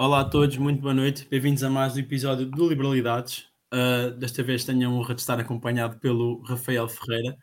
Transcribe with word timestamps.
Olá 0.00 0.20
a 0.20 0.24
todos, 0.24 0.56
muito 0.56 0.80
boa 0.80 0.94
noite. 0.94 1.26
Bem-vindos 1.28 1.64
a 1.64 1.68
mais 1.68 1.96
um 1.96 1.98
episódio 1.98 2.46
do 2.46 2.68
Liberalidades. 2.68 3.48
Uh, 3.74 4.12
desta 4.16 4.44
vez 4.44 4.64
tenho 4.64 4.88
a 4.88 4.92
honra 4.92 5.12
de 5.12 5.20
estar 5.20 5.40
acompanhado 5.40 5.98
pelo 5.98 6.40
Rafael 6.42 6.88
Ferreira, 6.88 7.36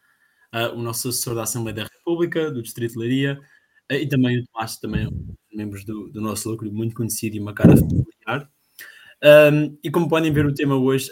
uh, 0.54 0.74
o 0.74 0.82
nosso 0.82 1.10
assessor 1.10 1.36
da 1.36 1.44
Assembleia 1.44 1.76
da 1.76 1.84
República, 1.84 2.50
do 2.50 2.64
Distrito 2.64 2.94
de 2.94 3.00
Leiria, 3.00 3.42
uh, 3.92 3.96
e 3.96 4.08
também 4.08 4.40
o 4.40 4.46
Tomás, 4.46 4.78
também 4.78 5.06
membros 5.54 5.84
do, 5.84 6.08
do 6.08 6.22
nosso 6.22 6.50
lucro, 6.50 6.72
muito 6.72 6.96
conhecido 6.96 7.36
e 7.36 7.42
uma 7.42 7.54
cara 7.54 7.76
familiar. 7.76 8.50
Um, 9.22 9.78
e 9.84 9.92
como 9.92 10.08
podem 10.08 10.32
ver, 10.32 10.46
o 10.46 10.54
tema 10.54 10.78
hoje 10.78 11.12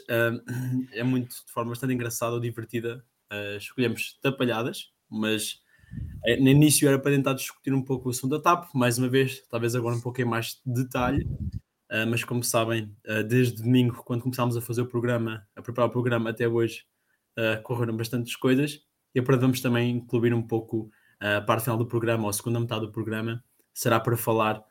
é 0.93 1.03
muito, 1.03 1.35
de 1.45 1.51
forma 1.51 1.71
bastante 1.71 1.93
engraçada 1.93 2.35
ou 2.35 2.39
divertida. 2.39 3.03
escolhemos 3.57 4.17
tapalhadas, 4.21 4.93
mas 5.09 5.59
no 6.39 6.49
início 6.49 6.87
era 6.87 6.97
para 6.97 7.11
tentar 7.11 7.33
discutir 7.33 7.73
um 7.73 7.81
pouco 7.81 8.07
o 8.07 8.11
assunto 8.11 8.31
da 8.31 8.41
TAP, 8.41 8.73
mais 8.73 8.97
uma 8.97 9.09
vez, 9.09 9.43
talvez 9.49 9.75
agora 9.75 9.95
um 9.95 10.01
pouquinho 10.01 10.29
mais 10.29 10.61
de 10.65 10.83
detalhe, 10.83 11.25
uh, 11.91 12.07
mas 12.09 12.23
como 12.23 12.43
sabem, 12.43 12.95
uh, 13.07 13.23
desde 13.23 13.61
domingo, 13.61 14.03
quando 14.05 14.21
começámos 14.21 14.55
a 14.55 14.61
fazer 14.61 14.81
o 14.81 14.85
programa, 14.85 15.45
a 15.55 15.61
preparar 15.61 15.89
o 15.89 15.91
programa 15.91 16.29
até 16.29 16.47
hoje, 16.47 16.85
uh, 17.37 17.61
correram 17.63 17.95
bastantes 17.97 18.35
coisas 18.37 18.81
e 19.13 19.19
agora 19.19 19.37
vamos 19.37 19.59
também 19.59 19.97
incluir 19.97 20.33
um 20.33 20.41
pouco 20.41 20.89
a 21.19 21.39
parte 21.39 21.63
final 21.63 21.77
do 21.77 21.85
programa, 21.85 22.23
ou 22.23 22.29
a 22.29 22.33
segunda 22.33 22.59
metade 22.59 22.85
do 22.85 22.91
programa, 22.91 23.41
será 23.73 23.97
para 23.97 24.17
falar 24.17 24.61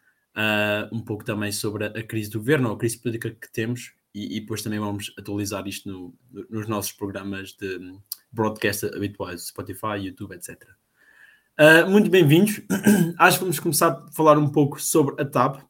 um 0.91 1.01
pouco 1.01 1.25
também 1.25 1.51
sobre 1.51 1.87
a 1.87 2.03
crise 2.03 2.29
do 2.29 2.41
governo, 2.41 2.69
ou 2.69 2.75
a 2.75 2.79
crise 2.79 2.99
política 2.99 3.31
que 3.31 3.51
temos, 3.51 3.95
e, 4.13 4.37
e 4.37 4.41
depois 4.41 4.61
também 4.61 4.79
vamos 4.79 5.15
atualizar 5.17 5.67
isto 5.67 5.89
no, 5.89 6.15
nos 6.51 6.69
nossos 6.69 6.93
programas 6.93 7.53
de 7.55 7.95
broadcast 8.31 8.85
habituais, 8.85 9.47
Spotify, 9.47 9.97
YouTube, 9.99 10.35
etc. 10.35 10.82
Uh, 11.61 11.89
muito 11.91 12.09
bem-vindos. 12.09 12.63
Acho 13.19 13.37
que 13.37 13.45
vamos 13.45 13.61
começar 13.61 13.89
a 13.91 14.13
falar 14.13 14.39
um 14.39 14.49
pouco 14.49 14.81
sobre 14.81 15.21
a 15.21 15.25
TAP. 15.25 15.63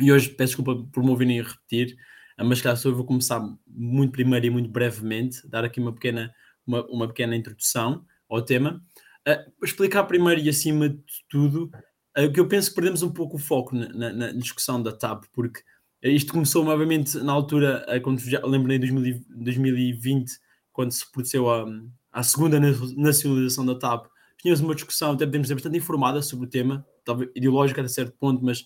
E 0.00 0.10
hoje 0.10 0.28
peço 0.28 0.56
desculpa 0.56 0.88
por 0.92 1.04
me 1.04 1.10
ouvirem 1.10 1.40
repetir, 1.40 1.96
ah, 2.36 2.42
mas 2.42 2.60
caso 2.60 2.88
eu 2.88 2.96
vou 2.96 3.04
começar 3.04 3.40
muito 3.64 4.10
primeiro 4.10 4.46
e 4.46 4.50
muito 4.50 4.68
brevemente, 4.68 5.48
dar 5.48 5.64
aqui 5.64 5.78
uma 5.78 5.92
pequena, 5.92 6.34
uma, 6.66 6.84
uma 6.86 7.06
pequena 7.06 7.36
introdução 7.36 8.04
ao 8.28 8.42
tema. 8.42 8.82
Uh, 9.26 9.64
explicar 9.64 10.02
primeiro 10.02 10.40
e 10.40 10.48
acima 10.48 10.88
de 10.88 11.04
tudo 11.30 11.70
uh, 12.18 12.32
que 12.32 12.40
eu 12.40 12.48
penso 12.48 12.70
que 12.70 12.74
perdemos 12.74 13.04
um 13.04 13.12
pouco 13.12 13.36
o 13.36 13.38
foco 13.38 13.76
na, 13.76 13.88
na, 13.90 14.12
na 14.12 14.32
discussão 14.32 14.82
da 14.82 14.90
TAP, 14.90 15.26
porque 15.32 15.62
isto 16.02 16.32
começou 16.32 16.64
novamente 16.64 17.16
na 17.18 17.32
altura, 17.32 17.86
quando 18.02 18.18
já 18.18 18.44
lembrei 18.44 18.78
de 18.80 18.90
2020, 19.30 20.32
quando 20.72 20.90
se 20.90 21.10
produziu 21.10 21.48
a, 21.48 21.64
a 22.12 22.22
segunda 22.24 22.58
nacionalização 22.60 23.64
da 23.64 23.78
TAP 23.78 24.08
tínhamos 24.44 24.60
uma 24.60 24.74
discussão, 24.74 25.12
até 25.12 25.24
podemos 25.24 25.46
dizer, 25.46 25.54
bastante 25.54 25.78
informada 25.78 26.20
sobre 26.20 26.44
o 26.46 26.48
tema, 26.48 26.86
talvez 27.02 27.30
ideológica 27.34 27.80
até 27.80 27.88
certo 27.88 28.14
ponto, 28.20 28.44
mas 28.44 28.60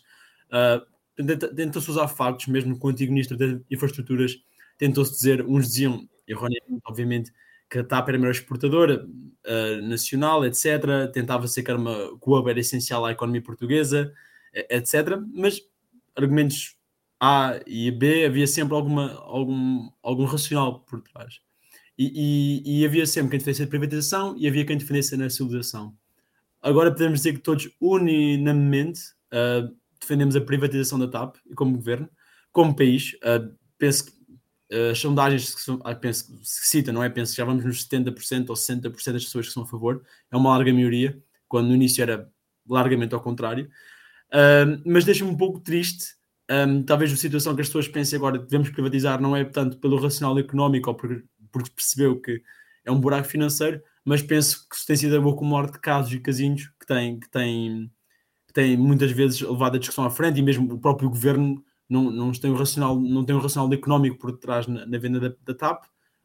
uh, 0.50 1.54
tentou-se 1.54 1.88
usar 1.88 2.08
factos, 2.08 2.48
mesmo 2.48 2.76
com 2.76 2.88
o 2.88 2.90
antigo 2.90 3.12
ministro 3.12 3.36
de 3.36 3.62
Infraestruturas, 3.70 4.34
tentou-se 4.76 5.12
dizer, 5.12 5.46
uns 5.46 5.68
diziam, 5.68 6.08
erroneamente, 6.26 6.82
obviamente, 6.84 7.32
que 7.70 7.78
a 7.78 7.84
TAP 7.84 8.08
era 8.08 8.16
a 8.16 8.20
melhor 8.20 8.32
exportadora 8.32 9.06
uh, 9.06 9.82
nacional, 9.82 10.44
etc. 10.44 11.12
Tentava-se 11.12 11.62
que, 11.62 11.72
uma, 11.72 11.94
que 12.18 12.28
o 12.28 12.48
era 12.48 12.58
essencial 12.58 13.04
à 13.04 13.12
economia 13.12 13.42
portuguesa, 13.42 14.12
etc. 14.52 15.20
Mas 15.32 15.60
argumentos 16.16 16.76
A 17.20 17.60
e 17.66 17.92
B 17.92 18.24
havia 18.24 18.48
sempre 18.48 18.74
alguma, 18.74 19.12
algum, 19.12 19.88
algum 20.02 20.24
racional 20.24 20.80
por 20.80 21.02
trás. 21.02 21.40
E, 21.98 22.62
e, 22.64 22.86
havia 22.86 23.04
sempre 23.04 23.30
quem 23.30 23.38
defendesse 23.40 23.64
a 23.64 23.66
privatização 23.66 24.36
e 24.38 24.46
havia 24.46 24.64
quem 24.64 24.78
defendesse 24.78 25.16
a 25.16 25.18
nacionalização. 25.18 25.96
Agora 26.62 26.92
podemos 26.92 27.18
dizer 27.18 27.32
que 27.32 27.40
todos 27.40 27.68
unanimemente 27.80 29.00
uh, 29.32 29.74
defendemos 30.00 30.36
a 30.36 30.40
privatização 30.40 30.96
da 30.96 31.08
TAP 31.08 31.36
como 31.56 31.76
governo, 31.76 32.08
como 32.52 32.76
país. 32.76 33.14
Uh, 33.14 33.52
penso 33.76 34.06
que 34.06 34.12
uh, 34.76 34.90
as 34.92 34.98
sondagens 35.00 35.52
que, 35.52 35.60
são, 35.60 35.80
penso 36.00 36.26
que 36.26 36.48
se 36.48 36.68
cita, 36.68 36.92
não 36.92 37.02
é? 37.02 37.08
Penso 37.08 37.32
que 37.32 37.38
já 37.38 37.44
vamos 37.44 37.64
nos 37.64 37.88
70% 37.88 38.48
ou 38.48 38.54
60% 38.54 39.12
das 39.12 39.24
pessoas 39.24 39.48
que 39.48 39.52
são 39.52 39.64
a 39.64 39.66
favor. 39.66 40.00
É 40.30 40.36
uma 40.36 40.50
larga 40.50 40.72
maioria, 40.72 41.20
quando 41.48 41.66
no 41.66 41.74
início 41.74 42.00
era 42.00 42.30
largamente 42.68 43.12
ao 43.12 43.20
contrário. 43.20 43.68
mas 44.86 45.04
deixa-me 45.04 45.30
um 45.30 45.36
pouco 45.36 45.58
triste 45.58 46.18
um, 46.50 46.82
talvez 46.82 47.12
a 47.12 47.16
situação 47.16 47.54
que 47.54 47.60
as 47.60 47.68
pessoas 47.68 47.88
pensem 47.88 48.16
agora 48.16 48.38
devemos 48.38 48.70
privatizar 48.70 49.20
não 49.20 49.36
é 49.36 49.44
tanto 49.44 49.76
pelo 49.76 50.00
racional 50.00 50.38
económico 50.38 50.88
ou 50.88 50.96
por, 50.96 51.22
porque 51.50 51.70
percebeu 51.70 52.20
que 52.20 52.42
é 52.84 52.90
um 52.90 53.00
buraco 53.00 53.28
financeiro, 53.28 53.82
mas 54.04 54.22
penso 54.22 54.66
que 54.68 54.86
tem 54.86 54.96
sido 54.96 55.16
a 55.16 55.20
boa 55.20 55.34
acumular 55.34 55.70
de 55.70 55.78
casos 55.78 56.12
e 56.12 56.20
casinhos 56.20 56.70
que 56.80 56.86
tem, 56.86 57.20
que 57.20 57.28
tem, 57.28 57.90
que 58.46 58.52
tem 58.54 58.76
muitas 58.76 59.10
vezes 59.10 59.40
levado 59.40 59.76
a 59.76 59.78
discussão 59.78 60.04
à 60.04 60.10
frente 60.10 60.38
e 60.38 60.42
mesmo 60.42 60.72
o 60.74 60.78
próprio 60.78 61.10
governo 61.10 61.62
não, 61.88 62.10
não, 62.10 62.32
tem, 62.32 62.50
um 62.50 62.54
racional, 62.54 62.98
não 62.98 63.24
tem 63.24 63.34
um 63.34 63.40
racional 63.40 63.72
económico 63.72 64.18
por 64.18 64.36
trás 64.38 64.66
na, 64.66 64.86
na 64.86 64.98
venda 64.98 65.20
da, 65.20 65.34
da, 65.44 65.54
TAP, 65.54 65.84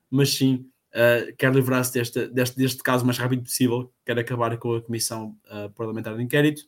mas 0.09 0.33
sim 0.33 0.69
uh, 0.93 1.35
quer 1.37 1.53
livrar-se 1.53 1.93
deste, 1.93 2.27
deste, 2.27 2.57
deste 2.57 2.83
caso 2.83 3.03
o 3.03 3.05
mais 3.05 3.17
rápido 3.17 3.43
possível, 3.43 3.93
quer 4.05 4.17
acabar 4.19 4.57
com 4.57 4.75
a 4.75 4.81
Comissão 4.81 5.37
uh, 5.45 5.69
Parlamentar 5.71 6.15
de 6.15 6.23
Inquérito 6.23 6.63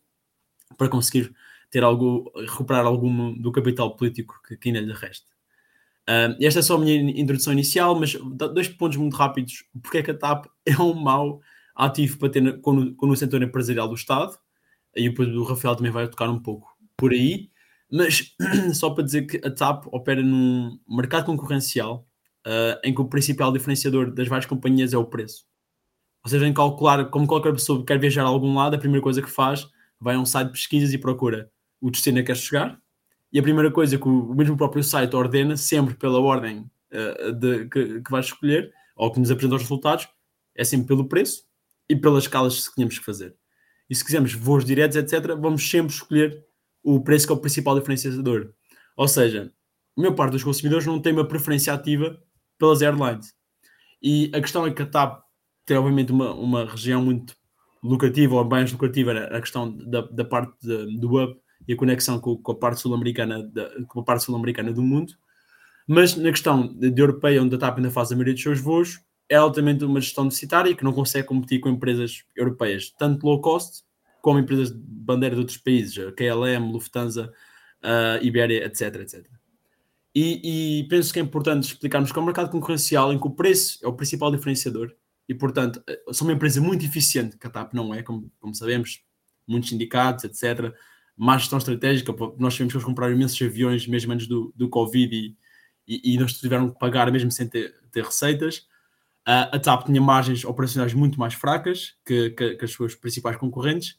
para 0.77 0.89
conseguir 0.89 1.33
ter 1.69 1.83
algo, 1.83 2.31
recuperar 2.35 2.85
algum 2.85 3.33
do 3.33 3.51
capital 3.51 3.95
político 3.95 4.41
que, 4.47 4.57
que 4.57 4.69
ainda 4.69 4.81
lhe 4.81 4.93
resta. 4.93 5.34
Esta 6.39 6.59
é 6.59 6.61
só 6.61 6.75
a 6.75 6.79
minha 6.79 7.19
introdução 7.19 7.51
inicial, 7.53 7.99
mas 7.99 8.13
dois 8.13 8.67
pontos 8.67 8.97
muito 8.97 9.15
rápidos. 9.15 9.63
Porque 9.81 9.99
é 9.99 10.03
que 10.03 10.11
a 10.11 10.17
TAP 10.17 10.45
é 10.65 10.77
um 10.81 10.93
mau 10.93 11.41
ativo 11.75 12.17
para 12.17 12.29
ter 12.29 12.61
com, 12.61 12.93
com 12.95 13.09
o 13.09 13.15
setor 13.15 13.41
empresarial 13.41 13.87
do 13.87 13.95
Estado? 13.95 14.37
E 14.95 15.09
depois 15.09 15.29
o 15.29 15.43
Rafael 15.43 15.75
também 15.75 15.91
vai 15.91 16.07
tocar 16.07 16.29
um 16.29 16.39
pouco 16.39 16.67
por 16.95 17.11
aí. 17.11 17.49
Mas 17.91 18.35
só 18.73 18.89
para 18.91 19.03
dizer 19.03 19.23
que 19.23 19.45
a 19.45 19.51
TAP 19.51 19.87
opera 19.91 20.21
num 20.21 20.79
mercado 20.87 21.25
concorrencial 21.25 22.07
uh, 22.45 22.79
em 22.83 22.93
que 22.93 23.01
o 23.01 23.05
principal 23.05 23.51
diferenciador 23.51 24.11
das 24.13 24.27
várias 24.27 24.45
companhias 24.45 24.93
é 24.93 24.97
o 24.97 25.05
preço. 25.05 25.45
Seja, 26.25 26.47
em 26.47 26.53
calcular, 26.53 27.05
como 27.09 27.27
qualquer 27.27 27.53
pessoa 27.53 27.79
que 27.79 27.85
quer 27.85 27.99
viajar 27.99 28.23
a 28.23 28.27
algum 28.27 28.55
lado, 28.55 28.75
a 28.75 28.79
primeira 28.79 29.03
coisa 29.03 29.21
que 29.21 29.29
faz 29.29 29.67
vai 29.99 30.15
a 30.15 30.19
um 30.19 30.25
site 30.25 30.47
de 30.47 30.53
pesquisas 30.53 30.93
e 30.93 30.97
procura 30.97 31.51
o 31.79 31.91
destino 31.91 32.17
a 32.17 32.21
que 32.21 32.27
quer 32.27 32.37
chegar 32.37 32.81
e 33.35 33.39
a 33.39 33.43
primeira 33.43 33.69
coisa 33.69 33.97
que 33.97 34.07
o, 34.07 34.33
mesmo 34.33 34.55
próprio 34.55 34.81
site 34.81 35.13
ordena, 35.13 35.57
sempre 35.57 35.93
pela 35.93 36.21
ordem 36.21 36.71
uh, 36.93 37.33
de, 37.33 37.67
que, 37.67 37.99
que 37.99 38.09
vais 38.09 38.27
escolher, 38.27 38.73
ou 38.95 39.11
que 39.11 39.19
nos 39.19 39.29
apresenta 39.29 39.55
os 39.57 39.61
resultados, 39.63 40.07
é 40.55 40.63
sempre 40.63 40.87
pelo 40.87 41.05
preço 41.05 41.43
e 41.89 41.97
pelas 41.97 42.23
escalas 42.23 42.69
que 42.69 42.75
tínhamos 42.75 42.97
que 42.97 43.03
fazer. 43.03 43.35
E 43.89 43.93
se 43.93 44.05
quisermos 44.05 44.33
voos 44.33 44.63
diretos, 44.63 44.95
etc., 44.95 45.35
vamos 45.37 45.69
sempre 45.69 45.93
escolher 45.93 46.45
o 46.81 47.01
preço 47.01 47.27
que 47.27 47.33
é 47.33 47.35
o 47.35 47.39
principal 47.39 47.77
diferenciador. 47.77 48.53
Ou 48.95 49.07
seja, 49.09 49.51
a 49.97 50.01
maior 50.01 50.15
parte 50.15 50.31
dos 50.31 50.43
consumidores 50.45 50.85
não 50.85 51.01
tem 51.01 51.11
uma 51.11 51.27
preferência 51.27 51.73
ativa 51.73 52.17
pelas 52.57 52.81
airlines. 52.81 53.33
E 54.01 54.31
a 54.33 54.39
questão 54.39 54.65
é 54.65 54.71
que 54.71 54.81
a 54.81 54.85
TAP 54.85 55.25
tem, 55.65 55.75
obviamente, 55.75 56.09
uma, 56.09 56.33
uma 56.33 56.63
região 56.63 57.03
muito 57.03 57.35
lucrativa, 57.83 58.35
ou 58.35 58.45
bem 58.45 58.63
lucrativa, 58.63 59.11
a 59.11 59.41
questão 59.41 59.75
da, 59.75 60.03
da 60.03 60.23
parte 60.23 60.55
de, 60.61 60.97
do 60.97 61.13
hub, 61.17 61.37
e 61.67 61.73
a 61.73 61.77
conexão 61.77 62.19
com, 62.19 62.37
com 62.37 62.51
a 62.51 62.55
parte 62.55 62.79
sul-americana 62.79 63.51
com 63.87 63.99
a 63.99 64.03
parte 64.03 64.23
sul-americana 64.23 64.71
do 64.71 64.81
mundo. 64.81 65.13
Mas 65.87 66.15
na 66.15 66.31
questão 66.31 66.67
de, 66.67 66.99
europeia, 66.99 67.41
onde 67.41 67.55
a 67.55 67.59
TAP 67.59 67.77
ainda 67.77 67.91
faz 67.91 68.11
a 68.11 68.15
maioria 68.15 68.33
dos 68.33 68.41
seus 68.41 68.59
voos, 68.59 68.99
é 69.29 69.35
altamente 69.35 69.83
uma 69.83 70.01
gestão 70.01 70.27
deficitária 70.27 70.75
que 70.75 70.83
não 70.83 70.93
consegue 70.93 71.27
competir 71.27 71.59
com 71.59 71.69
empresas 71.69 72.23
europeias, 72.35 72.91
tanto 72.97 73.25
low 73.25 73.41
cost 73.41 73.83
como 74.21 74.39
empresas 74.39 74.71
de 74.71 74.79
bandeira 74.79 75.35
de 75.35 75.41
outros 75.41 75.57
países, 75.57 75.97
a 75.99 76.11
KLM, 76.11 76.71
Lufthansa, 76.71 77.31
uh, 77.83 78.23
Iberia, 78.23 78.65
etc, 78.65 78.95
etc. 78.95 79.25
E, 80.15 80.79
e, 80.79 80.87
penso 80.87 81.13
que 81.13 81.19
é 81.19 81.21
importante 81.21 81.67
explicarmos 81.67 82.11
que 82.11 82.17
é 82.17 82.21
um 82.21 82.25
mercado 82.25 82.49
concorrencial 82.49 83.13
em 83.13 83.19
que 83.19 83.27
o 83.27 83.31
preço 83.31 83.77
é 83.83 83.87
o 83.87 83.93
principal 83.93 84.31
diferenciador 84.31 84.91
e, 85.27 85.35
portanto, 85.35 85.83
eh, 85.87 86.01
são 86.13 86.25
uma 86.25 86.33
empresa 86.33 86.61
muito 86.61 86.85
eficiente, 86.85 87.37
que 87.37 87.45
a 87.45 87.49
TAP 87.49 87.73
não 87.73 87.93
é, 87.93 88.01
como, 88.01 88.31
como 88.39 88.55
sabemos, 88.55 89.01
muitos 89.45 89.69
sindicatos, 89.69 90.23
etc 90.23 90.73
má 91.17 91.37
gestão 91.37 91.57
estratégica. 91.57 92.13
Nós 92.37 92.53
tivemos 92.53 92.73
que 92.73 92.83
comprar 92.83 93.11
imensos 93.11 93.41
aviões 93.41 93.87
mesmo 93.87 94.13
antes 94.13 94.27
do, 94.27 94.53
do 94.55 94.69
Covid 94.69 95.15
e, 95.15 95.35
e, 95.87 96.15
e 96.15 96.25
tiveram 96.25 96.69
que 96.69 96.79
pagar 96.79 97.11
mesmo 97.11 97.31
sem 97.31 97.47
ter, 97.47 97.73
ter 97.91 98.03
receitas. 98.03 98.67
Uh, 99.27 99.49
a 99.53 99.59
TAP 99.59 99.85
tinha 99.85 100.01
margens 100.01 100.45
operacionais 100.45 100.93
muito 100.93 101.19
mais 101.19 101.33
fracas 101.33 101.95
que, 102.05 102.29
que, 102.31 102.55
que 102.55 102.65
as 102.65 102.71
suas 102.71 102.93
principais 102.93 103.37
concorrentes 103.37 103.97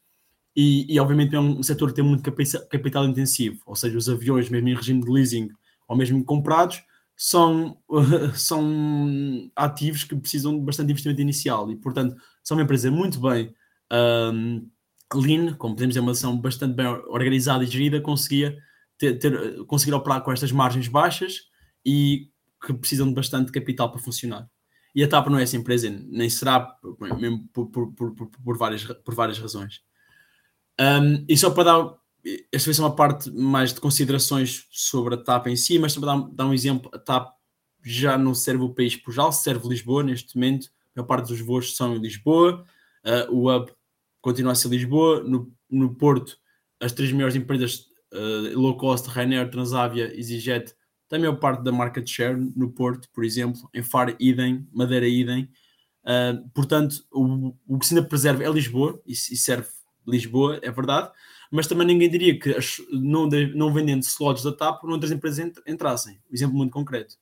e, 0.57 0.87
e, 0.95 0.99
obviamente 0.99 1.37
é 1.37 1.41
um 1.41 1.63
setor 1.63 1.91
que 1.91 1.97
tem 1.97 2.05
muito 2.05 2.23
capital 2.71 3.05
intensivo, 3.05 3.61
ou 3.67 3.77
seja, 3.77 3.99
os 3.99 4.09
aviões, 4.09 4.49
mesmo 4.49 4.69
em 4.71 4.75
regime 4.75 5.05
de 5.05 5.11
leasing 5.11 5.51
ou 5.87 5.95
mesmo 5.95 6.25
comprados, 6.25 6.83
são, 7.15 7.77
são 8.35 9.51
ativos 9.55 10.05
que 10.05 10.17
precisam 10.17 10.59
de 10.59 10.65
bastante 10.65 10.91
investimento 10.91 11.21
inicial 11.21 11.71
e, 11.71 11.77
portanto, 11.77 12.17
são 12.43 12.57
uma 12.57 12.63
empresa 12.63 12.91
muito 12.91 13.21
bem 13.21 13.55
um, 14.33 14.67
lean, 15.15 15.55
como 15.55 15.75
podemos 15.75 15.95
dizer, 15.95 16.01
uma 16.01 16.13
ação 16.13 16.39
bastante 16.39 16.75
bem 16.75 16.87
organizada 16.87 17.65
e 17.65 17.67
gerida, 17.67 18.01
conseguia 18.01 18.57
ter, 18.99 19.19
ter, 19.19 19.65
conseguir 19.67 19.95
operar 19.95 20.23
com 20.23 20.33
estas 20.33 20.51
margens 20.51 20.89
baixas 20.89 21.43
e 21.85 22.31
que 22.65 22.75
precisam 22.75 23.09
de 23.09 23.15
bastante 23.15 23.53
capital 23.53 23.91
para 23.91 24.01
funcionar. 24.01 24.49
E 24.95 25.05
a 25.05 25.09
TAP 25.09 25.29
não 25.29 25.39
é 25.39 25.43
essa 25.43 25.57
empresa, 25.57 25.91
nem 25.91 26.29
será, 26.31 26.75
mesmo 27.19 27.47
por, 27.53 27.67
por, 27.71 27.93
por, 27.93 28.15
por 28.15 28.57
várias, 28.57 28.83
por 28.85 29.15
várias 29.15 29.39
razões. 29.39 29.83
Um, 30.81 31.25
e 31.29 31.37
só 31.37 31.51
para 31.51 31.65
dar 31.65 31.97
esta 32.53 32.69
vai 32.69 32.75
ser 32.75 32.81
uma 32.81 32.95
parte 32.95 33.31
mais 33.31 33.73
de 33.73 33.81
considerações 33.81 34.67
sobre 34.71 35.15
a 35.15 35.19
TAP 35.19 35.47
em 35.49 35.57
si, 35.57 35.79
mas 35.79 35.95
também 35.95 36.09
dar, 36.09 36.29
dar 36.33 36.47
um 36.47 36.55
exemplo, 36.55 36.91
a 36.93 36.99
TAP 36.99 37.33
já 37.85 38.19
não 38.19 38.35
serve 38.35 38.65
o 38.65 38.75
país 38.75 38.97
por 38.97 39.13
serve 39.33 39.69
Lisboa 39.69 40.03
neste 40.03 40.35
momento, 40.35 40.67
a 40.67 41.01
maior 41.01 41.07
parte 41.07 41.29
dos 41.29 41.41
voos 41.41 41.77
são 41.77 41.95
em 41.95 42.01
Lisboa, 42.01 42.65
uh, 43.05 43.33
o 43.33 43.55
hub 43.55 43.71
continua 44.27 44.51
a 44.51 44.55
ser 44.57 44.67
Lisboa, 44.67 45.23
no, 45.23 45.53
no 45.71 45.95
Porto 45.95 46.37
as 46.81 46.91
três 46.91 47.13
maiores 47.13 47.37
empresas 47.37 47.85
uh, 48.13 48.59
low 48.59 48.77
cost, 48.77 49.09
Ryanair, 49.09 49.49
Transavia, 49.49 50.13
EasyJet, 50.19 50.75
tem 51.09 51.19
a 51.19 51.21
maior 51.21 51.37
parte 51.37 51.63
da 51.63 51.71
market 51.71 52.05
share 52.09 52.37
no 52.57 52.73
Porto, 52.73 53.09
por 53.15 53.25
exemplo, 53.25 53.71
em 53.73 53.85
Faro, 53.85 54.17
idem, 54.19 54.67
Madeira, 54.73 55.07
idem, 55.07 55.49
uh, 56.05 56.51
portanto, 56.53 57.05
o, 57.13 57.55
o 57.69 57.79
que 57.79 57.87
se 57.87 57.95
ainda 57.95 58.09
preserva 58.09 58.43
é 58.43 58.51
Lisboa, 58.51 59.01
e, 59.07 59.13
e 59.13 59.37
serve 59.37 59.69
Lisboa, 60.05 60.59
é 60.61 60.73
verdade, 60.73 61.09
mas 61.49 61.69
também 61.69 61.87
ninguém 61.87 62.11
diria 62.11 62.37
que 62.37 62.51
as, 62.51 62.79
não, 62.91 63.29
de, 63.29 63.55
não 63.55 63.73
vendendo 63.73 64.03
slots 64.03 64.43
da 64.43 64.51
TAP, 64.51 64.83
outras 64.83 65.13
empresas 65.13 65.53
entrassem. 65.65 66.19
Um 66.29 66.35
exemplo 66.35 66.57
muito 66.57 66.73
concreto. 66.73 67.15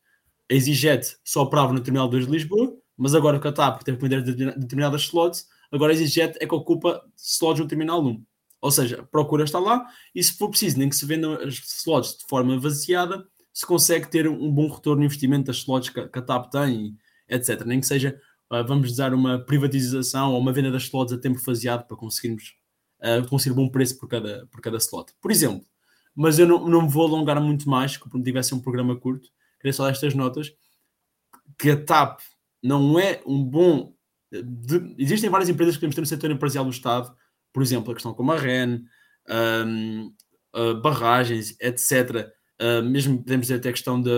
A 0.51 0.55
EasyJet 0.55 1.19
só 1.23 1.43
operava 1.43 1.75
no 1.75 1.81
Terminal 1.81 2.09
2 2.09 2.25
de 2.25 2.33
Lisboa, 2.33 2.75
mas 2.97 3.15
agora 3.15 3.39
que 3.39 3.47
a 3.47 3.53
TAP 3.53 3.83
teve 3.83 3.99
que 3.99 4.09
vender 4.09 4.23
determinadas 4.23 5.03
slots, 5.03 5.47
agora 5.75 5.93
a 5.93 5.97
EasyJet 5.97 6.39
é 6.41 6.47
que 6.47 6.55
ocupa 6.55 7.03
slots 7.17 7.61
no 7.61 7.69
Terminal 7.69 8.05
1. 8.05 8.25
Ou 8.61 8.71
seja, 8.71 9.01
a 9.01 9.05
procura 9.05 9.45
está 9.45 9.59
lá 9.59 9.85
e 10.15 10.23
se 10.23 10.37
for 10.39 10.49
preciso, 10.49 10.79
nem 10.79 10.89
que 10.89 10.97
se 10.97 11.05
vendam 11.05 11.35
as 11.35 11.55
slots 11.55 12.17
de 12.17 12.25
forma 12.27 12.59
vaziada, 12.59 13.27
se 13.53 13.67
consegue 13.67 14.09
ter 14.09 14.29
um 14.29 14.51
bom 14.51 14.69
retorno 14.69 15.01
no 15.01 15.07
investimento 15.07 15.47
das 15.47 15.59
slots 15.59 15.91
que, 15.91 16.01
a 16.01 16.23
TAP 16.23 16.51
tem, 16.51 16.97
etc. 17.29 17.65
Nem 17.65 17.81
que 17.81 17.87
seja, 17.87 18.19
ah, 18.51 18.63
vamos 18.63 18.89
dizer, 18.89 19.13
uma 19.13 19.39
privatização 19.39 20.33
ou 20.33 20.41
uma 20.41 20.53
venda 20.53 20.71
das 20.71 20.85
slots 20.85 21.13
a 21.13 21.19
tempo 21.19 21.39
faseado 21.39 21.87
para 21.87 21.97
conseguirmos 21.97 22.55
uh, 23.01 23.27
conseguir 23.29 23.55
bom 23.55 23.69
preço 23.69 23.99
por 23.99 24.09
cada, 24.09 24.47
por 24.51 24.61
cada 24.61 24.79
slot. 24.79 25.13
Por 25.21 25.31
exemplo, 25.31 25.65
mas 26.15 26.39
eu 26.39 26.47
não, 26.47 26.69
não 26.69 26.83
me 26.83 26.89
vou 26.89 27.07
alongar 27.07 27.41
muito 27.41 27.69
mais, 27.69 27.97
que 27.97 28.23
tivesse 28.23 28.55
um 28.55 28.61
programa 28.61 28.97
curto, 28.97 29.29
queria 29.61 29.73
só 29.73 29.85
dar 29.85 29.91
estas 29.91 30.15
notas, 30.15 30.53
que 31.59 31.71
a 31.71 31.85
TAP 31.85 32.21
não 32.63 32.99
é 32.99 33.23
um 33.27 33.43
bom... 33.43 33.95
De, 34.43 34.95
existem 34.99 35.31
várias 35.31 35.49
empresas 35.49 35.77
que 35.77 35.81
podemos 35.81 35.95
ter 35.95 36.01
no 36.01 36.07
setor 36.07 36.31
empresarial 36.31 36.65
do 36.65 36.71
Estado, 36.71 37.15
por 37.53 37.63
exemplo, 37.63 37.93
a 37.93 37.95
questão 37.95 38.15
como 38.15 38.33
a 38.33 38.39
REN, 38.39 38.85
um, 39.67 40.13
uh, 40.55 40.81
barragens, 40.81 41.57
etc., 41.61 42.33
Uh, 42.55 42.85
mesmo 42.85 43.19
podemos 43.19 43.47
dizer 43.47 43.57
até 43.57 43.71
a 43.71 43.73
questão 43.73 44.01
de. 44.01 44.11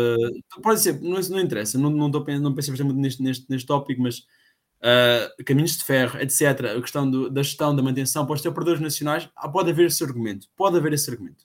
Pode 0.63 0.81
ser, 0.81 1.01
não, 1.01 1.19
não 1.19 1.41
interessa, 1.41 1.79
não, 1.79 1.89
não, 1.89 2.09
não 2.09 2.55
pensei 2.55 2.85
muito 2.85 3.01
neste, 3.01 3.23
neste, 3.23 3.47
neste 3.49 3.67
tópico, 3.67 4.03
mas 4.03 4.19
uh, 4.19 5.45
caminhos 5.45 5.79
de 5.79 5.85
ferro, 5.85 6.21
etc., 6.21 6.77
a 6.77 6.81
questão 6.81 7.11
do, 7.11 7.31
da 7.31 7.43
gestão, 7.43 7.75
da 7.75 7.83
manutenção, 7.83 8.27
pode 8.27 8.43
ter 8.43 8.49
operadores 8.49 8.81
nacionais, 8.81 9.29
ah, 9.37 9.49
pode 9.49 9.71
haver 9.71 9.87
esse 9.87 10.05
argumento, 10.05 10.49
pode 10.55 10.77
haver 10.77 10.93
esse 10.93 11.11
argumento. 11.11 11.45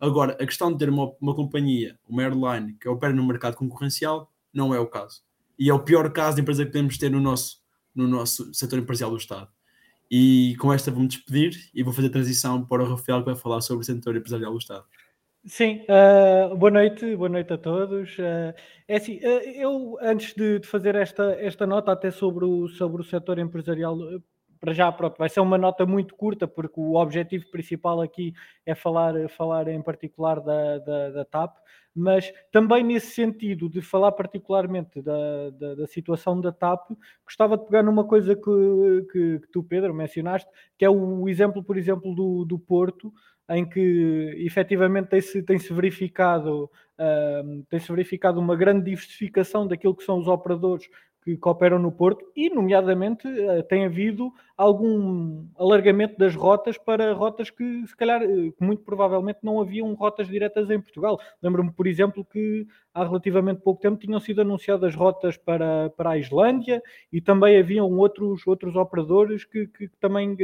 Agora, 0.00 0.32
a 0.32 0.46
questão 0.46 0.72
de 0.72 0.78
ter 0.78 0.88
uma, 0.88 1.12
uma 1.20 1.34
companhia, 1.34 1.98
uma 2.08 2.22
airline, 2.22 2.74
que 2.80 2.88
opera 2.88 3.12
no 3.12 3.24
mercado 3.26 3.56
concorrencial, 3.56 4.32
não 4.52 4.74
é 4.74 4.80
o 4.80 4.86
caso. 4.86 5.22
E 5.58 5.70
é 5.70 5.74
o 5.74 5.80
pior 5.80 6.10
caso 6.12 6.36
de 6.36 6.42
empresa 6.42 6.64
que 6.64 6.72
podemos 6.72 6.98
ter 6.98 7.10
no 7.10 7.20
nosso, 7.20 7.61
no 7.94 8.06
nosso 8.06 8.52
setor 8.54 8.78
empresarial 8.78 9.10
do 9.10 9.16
Estado. 9.16 9.48
E 10.10 10.54
com 10.58 10.72
esta 10.72 10.90
vou-me 10.90 11.08
despedir 11.08 11.70
e 11.74 11.82
vou 11.82 11.92
fazer 11.92 12.08
a 12.08 12.12
transição 12.12 12.64
para 12.64 12.82
o 12.82 12.86
Rafael, 12.86 13.20
que 13.20 13.26
vai 13.26 13.34
falar 13.34 13.60
sobre 13.60 13.82
o 13.82 13.84
setor 13.84 14.16
empresarial 14.16 14.52
do 14.52 14.58
Estado. 14.58 14.84
Sim, 15.44 15.84
uh, 15.88 16.56
boa 16.56 16.70
noite, 16.70 17.16
boa 17.16 17.28
noite 17.28 17.52
a 17.52 17.58
todos. 17.58 18.16
Uh, 18.18 18.54
é 18.86 18.96
assim, 18.96 19.16
uh, 19.16 19.40
eu 19.56 19.98
antes 20.00 20.34
de, 20.34 20.60
de, 20.60 20.66
fazer 20.68 20.94
esta, 20.94 21.32
esta 21.40 21.66
nota 21.66 21.90
até 21.90 22.12
sobre 22.12 22.44
o, 22.44 22.68
sobre 22.68 23.02
o 23.02 23.04
setor 23.04 23.40
empresarial, 23.40 23.98
para 24.62 24.72
já 24.72 24.92
pronto, 24.92 25.18
vai 25.18 25.28
ser 25.28 25.40
uma 25.40 25.58
nota 25.58 25.84
muito 25.84 26.14
curta, 26.14 26.46
porque 26.46 26.78
o 26.78 26.94
objetivo 26.94 27.50
principal 27.50 28.00
aqui 28.00 28.32
é 28.64 28.76
falar, 28.76 29.28
falar 29.28 29.66
em 29.66 29.82
particular 29.82 30.38
da, 30.40 30.78
da, 30.78 31.10
da 31.10 31.24
TAP, 31.24 31.56
mas 31.92 32.32
também 32.52 32.84
nesse 32.84 33.08
sentido 33.08 33.68
de 33.68 33.82
falar 33.82 34.12
particularmente 34.12 35.02
da, 35.02 35.50
da, 35.50 35.74
da, 35.74 35.86
situação 35.88 36.40
da 36.40 36.52
TAP, 36.52 36.92
gostava 37.24 37.58
de 37.58 37.64
pegar 37.66 37.82
numa 37.82 38.06
coisa 38.06 38.36
que, 38.36 39.06
que, 39.10 39.40
que 39.40 39.48
tu, 39.52 39.64
Pedro, 39.64 39.92
mencionaste, 39.92 40.48
que 40.78 40.84
é 40.84 40.88
o 40.88 41.28
exemplo, 41.28 41.64
por 41.64 41.76
exemplo, 41.76 42.14
do, 42.14 42.44
do 42.44 42.56
Porto, 42.56 43.12
em 43.50 43.68
que 43.68 44.32
efetivamente 44.46 45.08
tem-se 45.08 45.42
tem 45.42 45.58
-se 45.58 45.74
verificado, 45.74 46.70
uh, 47.00 47.64
tem-se 47.68 47.90
verificado 47.90 48.38
uma 48.38 48.54
grande 48.54 48.84
diversificação 48.84 49.66
daquilo 49.66 49.96
que 49.96 50.04
são 50.04 50.20
os 50.20 50.28
operadores 50.28 50.88
que 51.22 51.36
cooperam 51.36 51.78
no 51.78 51.92
Porto 51.92 52.24
e, 52.34 52.50
nomeadamente, 52.50 53.28
uh, 53.28 53.62
tem 53.64 53.84
havido 53.84 54.32
algum 54.56 55.46
alargamento 55.56 56.18
das 56.18 56.34
rotas 56.34 56.76
para 56.76 57.12
rotas 57.12 57.48
que, 57.48 57.86
se 57.86 57.96
calhar, 57.96 58.22
uh, 58.22 58.54
muito 58.60 58.82
provavelmente 58.82 59.38
não 59.42 59.60
haviam 59.60 59.92
rotas 59.94 60.28
diretas 60.28 60.68
em 60.68 60.80
Portugal. 60.80 61.18
Lembro-me, 61.40 61.72
por 61.72 61.86
exemplo, 61.86 62.24
que 62.24 62.66
há 62.92 63.04
relativamente 63.04 63.60
pouco 63.60 63.80
tempo 63.80 63.98
tinham 63.98 64.18
sido 64.18 64.40
anunciadas 64.40 64.94
rotas 64.94 65.36
para, 65.36 65.90
para 65.90 66.10
a 66.10 66.18
Islândia 66.18 66.82
e 67.12 67.20
também 67.20 67.56
haviam 67.56 67.90
outros, 67.96 68.46
outros 68.46 68.74
operadores 68.74 69.44
que, 69.44 69.68
que 69.68 69.88
também 70.00 70.36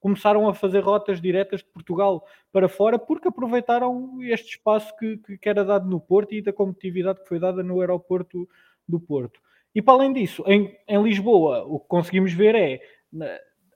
começaram 0.00 0.48
a 0.48 0.54
fazer 0.54 0.80
rotas 0.80 1.20
diretas 1.20 1.60
de 1.60 1.66
Portugal 1.66 2.24
para 2.52 2.68
fora 2.68 2.98
porque 2.98 3.28
aproveitaram 3.28 4.22
este 4.22 4.50
espaço 4.50 4.96
que, 4.96 5.16
que, 5.16 5.48
era 5.48 5.64
dado 5.64 5.88
no 5.88 5.98
Porto 5.98 6.32
e 6.32 6.42
da 6.42 6.52
competitividade 6.52 7.20
que 7.20 7.28
foi 7.28 7.40
dada 7.40 7.62
no 7.62 7.80
aeroporto 7.80 8.48
do 8.88 9.00
Porto. 9.00 9.40
E 9.76 9.82
para 9.82 9.92
além 9.92 10.10
disso, 10.10 10.42
em, 10.46 10.74
em 10.88 11.02
Lisboa, 11.02 11.62
o 11.66 11.78
que 11.78 11.86
conseguimos 11.86 12.32
ver 12.32 12.54
é, 12.54 12.80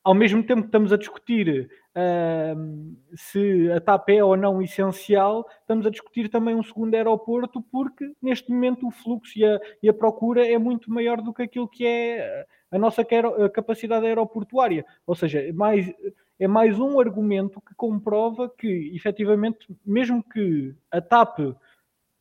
ao 0.02 0.14
mesmo 0.14 0.42
tempo 0.42 0.62
que 0.62 0.68
estamos 0.68 0.94
a 0.94 0.96
discutir 0.96 1.70
uh, 1.94 2.96
se 3.14 3.70
a 3.70 3.82
TAP 3.82 4.08
é 4.08 4.24
ou 4.24 4.34
não 4.34 4.62
essencial, 4.62 5.46
estamos 5.60 5.86
a 5.86 5.90
discutir 5.90 6.30
também 6.30 6.54
um 6.54 6.62
segundo 6.62 6.94
aeroporto 6.94 7.60
porque 7.70 8.14
neste 8.22 8.50
momento 8.50 8.88
o 8.88 8.90
fluxo 8.90 9.38
e 9.38 9.44
a, 9.44 9.60
e 9.82 9.90
a 9.90 9.92
procura 9.92 10.50
é 10.50 10.56
muito 10.56 10.90
maior 10.90 11.20
do 11.20 11.34
que 11.34 11.42
aquilo 11.42 11.68
que 11.68 11.86
é 11.86 12.46
a 12.70 12.78
nossa 12.78 13.04
capacidade 13.52 14.06
aeroportuária. 14.06 14.86
Ou 15.06 15.14
seja, 15.14 15.40
é 15.40 15.52
mais, 15.52 15.92
é 16.38 16.48
mais 16.48 16.80
um 16.80 16.98
argumento 16.98 17.60
que 17.60 17.74
comprova 17.74 18.48
que, 18.48 18.90
efetivamente, 18.94 19.66
mesmo 19.84 20.24
que 20.24 20.74
a 20.90 21.02
TAP 21.02 21.40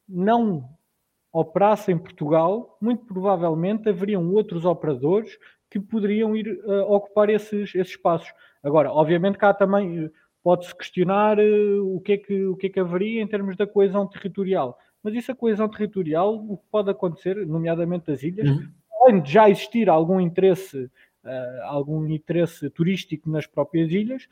não 0.05 0.67
operasse 1.31 1.91
em 1.91 1.97
Portugal, 1.97 2.77
muito 2.81 3.05
provavelmente 3.05 3.89
haveriam 3.89 4.27
outros 4.33 4.65
operadores 4.65 5.37
que 5.69 5.79
poderiam 5.79 6.35
ir 6.35 6.47
uh, 6.65 6.91
ocupar 6.91 7.29
esses, 7.29 7.75
esses 7.75 7.93
espaços. 7.93 8.33
Agora, 8.63 8.91
obviamente, 8.91 9.37
cá 9.37 9.53
também 9.53 10.05
uh, 10.05 10.11
pode-se 10.43 10.75
questionar 10.75 11.37
uh, 11.37 11.95
o, 11.95 12.01
que 12.01 12.13
é 12.13 12.17
que, 12.17 12.45
o 12.45 12.55
que 12.55 12.67
é 12.67 12.69
que 12.69 12.79
haveria 12.79 13.21
em 13.21 13.27
termos 13.27 13.55
da 13.55 13.67
coesão 13.67 14.07
territorial. 14.07 14.77
Mas 15.03 15.13
isso, 15.13 15.31
a 15.31 15.35
coesão 15.35 15.69
territorial, 15.69 16.35
o 16.35 16.57
que 16.57 16.65
pode 16.71 16.89
acontecer, 16.89 17.45
nomeadamente 17.45 18.07
das 18.07 18.23
ilhas, 18.23 18.49
uhum 18.49 18.67
além 19.09 19.21
de 19.21 19.31
já 19.31 19.49
existir 19.49 19.89
algum 19.89 20.19
interesse, 20.19 20.89
uh, 21.23 21.63
algum 21.63 22.07
interesse 22.07 22.69
turístico 22.69 23.29
nas 23.29 23.47
próprias 23.47 23.91
ilhas, 23.91 24.27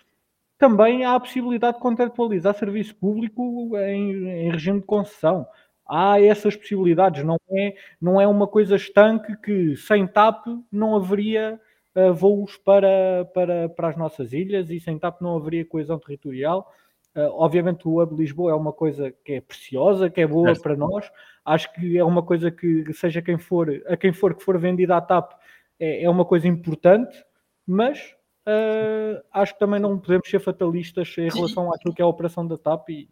também 0.58 1.06
há 1.06 1.16
a 1.16 1.20
possibilidade 1.20 1.78
de 1.78 1.84
contratualizar 1.84 2.54
serviço 2.56 2.96
público 2.96 3.78
em, 3.78 4.28
em 4.28 4.52
regime 4.52 4.80
de 4.80 4.86
concessão. 4.86 5.46
Há 5.90 6.22
essas 6.22 6.56
possibilidades, 6.56 7.24
não 7.24 7.40
é, 7.50 7.76
não 8.02 8.20
é 8.20 8.28
uma 8.28 8.48
coisa 8.48 8.76
estanque 8.76 9.36
que 9.38 9.76
sem 9.76 10.06
TAP 10.08 10.46
não 10.72 10.96
haveria 10.96 11.60
uh, 11.96 12.14
voos 12.14 12.58
para, 12.58 13.26
para, 13.34 13.70
para 13.70 13.90
as 13.90 13.98
nossas 13.98 14.34
ilhas 14.34 14.70
e 14.70 14.80
sem 14.80 15.00
TAP 15.00 15.22
não 15.22 15.38
haveria 15.38 15.66
coesão 15.66 15.98
territorial. 15.98 16.72
Uh, 17.16 17.32
obviamente 17.34 17.88
o 17.88 18.02
Hub 18.02 18.16
Lisboa 18.16 18.52
é 18.52 18.54
uma 18.54 18.72
coisa 18.72 19.12
que 19.26 19.34
é 19.34 19.42
preciosa, 19.42 20.10
que 20.10 20.22
é 20.22 20.28
boa 20.28 20.52
é. 20.52 20.56
para 20.56 20.76
nós. 20.76 21.10
Acho 21.44 21.74
que 21.74 21.98
é 21.98 22.04
uma 22.04 22.22
coisa 22.22 22.52
que, 22.52 22.94
seja 22.94 23.22
quem 23.22 23.38
for, 23.38 23.70
a 23.88 23.98
quem 23.98 24.14
for 24.14 24.36
que 24.36 24.44
for 24.44 24.58
vendida 24.60 24.98
à 24.98 25.02
TAP, 25.02 25.32
é, 25.80 26.04
é 26.04 26.10
uma 26.10 26.26
coisa 26.26 26.48
importante, 26.48 27.24
mas 27.66 28.14
uh, 28.48 29.24
acho 29.32 29.54
que 29.54 29.60
também 29.60 29.80
não 29.80 29.98
podemos 29.98 30.30
ser 30.30 30.40
fatalistas 30.40 31.16
em 31.18 31.30
relação 31.30 31.74
àquilo 31.74 31.94
que 31.94 32.02
é 32.02 32.06
a 32.06 32.08
operação 32.08 32.46
da 32.46 32.58
TAP 32.58 32.90
e 32.90 33.10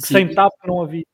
Sim. 0.00 0.14
sem 0.14 0.34
TAP 0.34 0.52
não 0.64 0.80
havia. 0.80 1.04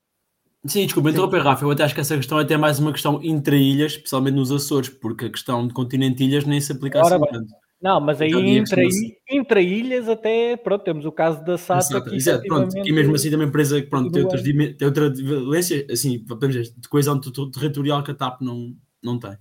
Sim, 0.68 0.84
desculpa, 0.84 1.10
interromper, 1.10 1.42
Rafa. 1.42 1.64
Eu 1.64 1.70
até 1.70 1.84
acho 1.84 1.94
que 1.94 2.00
essa 2.00 2.16
questão 2.16 2.38
é 2.38 2.42
até 2.42 2.56
mais 2.56 2.78
uma 2.78 2.92
questão 2.92 3.20
intra-ilhas, 3.22 3.92
especialmente 3.92 4.34
nos 4.34 4.52
Açores, 4.52 4.88
porque 4.88 5.26
a 5.26 5.30
questão 5.30 5.66
de 5.66 5.72
continente-ilhas 5.72 6.44
nem 6.44 6.60
se 6.60 6.72
aplica 6.72 7.00
assim 7.00 7.18
tanto. 7.30 7.54
Não, 7.80 8.00
mas 8.00 8.20
aí 8.20 8.32
entre, 8.32 8.88
entre 9.30 9.62
ilhas 9.62 10.08
até, 10.08 10.56
pronto, 10.56 10.82
temos 10.82 11.04
o 11.06 11.12
caso 11.12 11.44
da 11.44 11.56
SATA. 11.56 11.94
Exato, 11.94 12.14
exato 12.14 12.42
pronto, 12.48 12.76
e 12.76 12.92
mesmo 12.92 13.14
assim 13.14 13.30
também 13.30 13.46
empresa 13.46 13.80
que 13.80 13.86
pronto, 13.86 14.10
tem, 14.10 14.22
outras, 14.22 14.42
tem 14.42 14.84
outra 14.84 15.08
valência, 15.10 15.86
assim, 15.88 16.24
dizer, 16.40 16.72
de 16.76 16.88
coesão 16.88 17.20
territorial 17.20 18.02
que 18.02 18.10
a 18.10 18.14
TAP 18.14 18.40
não, 18.40 18.74
não 19.00 19.16
tem. 19.16 19.36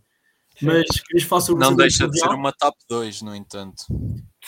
Sim. 0.55 0.67
Mas 0.67 0.85
querias 1.01 1.27
falar 1.27 1.41
sobre 1.41 1.65
Não 1.65 1.75
deixa 1.75 2.07
de 2.07 2.19
ser 2.19 2.29
uma 2.29 2.51
TAP 2.51 2.75
2, 2.87 3.23
no 3.23 3.35
entanto. 3.35 3.83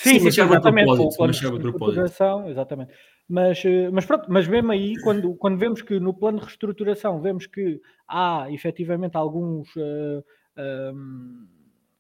Sim, 0.02 0.18
sim, 0.20 0.32
sim 0.32 0.42
exatamente. 0.42 0.90
Reestruturação, 1.20 2.50
exatamente. 2.50 2.94
Mas, 3.28 3.64
eh, 3.66 3.90
mas 3.92 4.06
pronto, 4.06 4.28
mas 4.30 4.48
mesmo 4.48 4.72
aí, 4.72 4.96
quando, 5.04 5.36
quando 5.36 5.58
vemos 5.58 5.82
que 5.82 6.00
no 6.00 6.14
plano 6.14 6.40
de 6.40 6.46
reestruturação 6.46 7.20
vemos 7.20 7.46
que 7.46 7.82
há 8.08 8.48
efetivamente 8.50 9.18
alguns. 9.18 9.76
Uh, 9.76 10.24
eh, 10.56 10.92
um, 10.94 11.48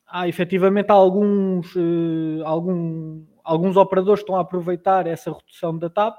há 0.08 0.27
efetivamente 0.29 0.89
alguns, 0.89 1.75
uh, 1.75 2.41
algum, 2.46 3.25
alguns 3.44 3.75
operadores 3.75 4.22
que 4.22 4.24
estão 4.24 4.38
a 4.38 4.41
aproveitar 4.41 5.06
essa 5.06 5.32
redução 5.32 5.77
da 5.77 5.89
TAP. 5.89 6.18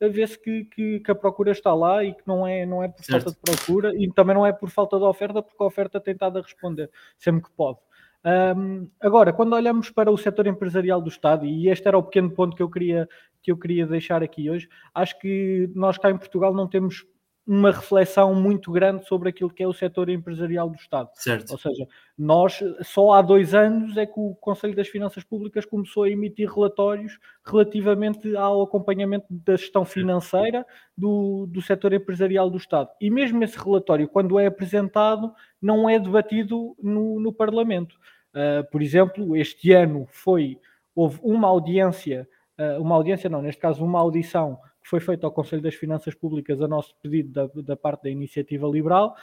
vê-se 0.00 0.38
que, 0.38 0.66
que, 0.66 1.00
que, 1.00 1.10
a 1.10 1.14
procura 1.14 1.50
está 1.50 1.74
lá 1.74 2.04
e 2.04 2.12
que 2.12 2.22
não 2.26 2.46
é, 2.46 2.66
não 2.66 2.82
é 2.84 2.88
por 2.88 3.04
certo. 3.04 3.24
falta 3.24 3.38
de 3.38 3.56
procura 3.56 3.94
e 3.96 4.12
também 4.12 4.34
não 4.34 4.46
é 4.46 4.52
por 4.52 4.68
falta 4.68 4.98
de 4.98 5.04
oferta, 5.04 5.42
porque 5.42 5.62
a 5.62 5.66
oferta 5.66 5.98
tem 5.98 6.12
estado 6.12 6.38
a 6.38 6.42
responder 6.42 6.90
sempre 7.18 7.42
que 7.42 7.50
pode. 7.56 7.78
Um, 8.24 8.88
agora, 9.00 9.32
quando 9.32 9.54
olhamos 9.54 9.90
para 9.90 10.10
o 10.10 10.16
setor 10.16 10.46
empresarial 10.46 11.00
do 11.00 11.08
Estado, 11.08 11.44
e 11.44 11.68
este 11.68 11.88
era 11.88 11.98
o 11.98 12.02
pequeno 12.02 12.30
ponto 12.30 12.56
que 12.56 12.62
eu 12.62 12.70
queria, 12.70 13.08
que 13.42 13.50
eu 13.50 13.56
queria 13.56 13.86
deixar 13.86 14.22
aqui 14.22 14.48
hoje, 14.48 14.68
acho 14.94 15.18
que 15.18 15.68
nós 15.74 15.98
cá 15.98 16.10
em 16.10 16.16
Portugal 16.16 16.54
não 16.54 16.68
temos 16.68 17.04
uma 17.46 17.72
reflexão 17.72 18.34
muito 18.34 18.70
grande 18.70 19.04
sobre 19.06 19.28
aquilo 19.28 19.50
que 19.50 19.62
é 19.62 19.66
o 19.66 19.72
setor 19.72 20.08
empresarial 20.08 20.70
do 20.70 20.76
Estado. 20.76 21.10
Certo. 21.14 21.50
Ou 21.50 21.58
seja, 21.58 21.86
nós 22.16 22.60
só 22.82 23.12
há 23.12 23.22
dois 23.22 23.52
anos 23.52 23.96
é 23.96 24.06
que 24.06 24.18
o 24.18 24.34
Conselho 24.36 24.76
das 24.76 24.88
Finanças 24.88 25.24
Públicas 25.24 25.66
começou 25.66 26.04
a 26.04 26.10
emitir 26.10 26.48
relatórios 26.48 27.18
relativamente 27.44 28.36
ao 28.36 28.62
acompanhamento 28.62 29.26
da 29.28 29.56
gestão 29.56 29.84
financeira 29.84 30.64
do, 30.96 31.46
do 31.48 31.60
setor 31.60 31.92
empresarial 31.92 32.48
do 32.48 32.58
Estado. 32.58 32.90
E 33.00 33.10
mesmo 33.10 33.42
esse 33.42 33.58
relatório, 33.58 34.08
quando 34.08 34.38
é 34.38 34.46
apresentado, 34.46 35.32
não 35.60 35.90
é 35.90 35.98
debatido 35.98 36.76
no, 36.80 37.18
no 37.18 37.32
Parlamento. 37.32 37.96
Uh, 38.32 38.70
por 38.70 38.80
exemplo, 38.80 39.36
este 39.36 39.72
ano 39.72 40.06
foi 40.10 40.58
houve 40.94 41.18
uma 41.22 41.48
audiência, 41.48 42.28
uh, 42.58 42.80
uma 42.80 42.94
audiência 42.94 43.28
não, 43.28 43.42
neste 43.42 43.60
caso 43.60 43.84
uma 43.84 43.98
audição 43.98 44.58
foi 44.82 45.00
feito 45.00 45.24
ao 45.24 45.32
Conselho 45.32 45.62
das 45.62 45.74
Finanças 45.74 46.14
Públicas 46.14 46.60
a 46.60 46.68
nosso 46.68 46.94
pedido 47.02 47.30
da, 47.30 47.62
da 47.62 47.76
parte 47.76 48.04
da 48.04 48.10
Iniciativa 48.10 48.66
Liberal, 48.66 49.16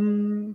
um, 0.00 0.54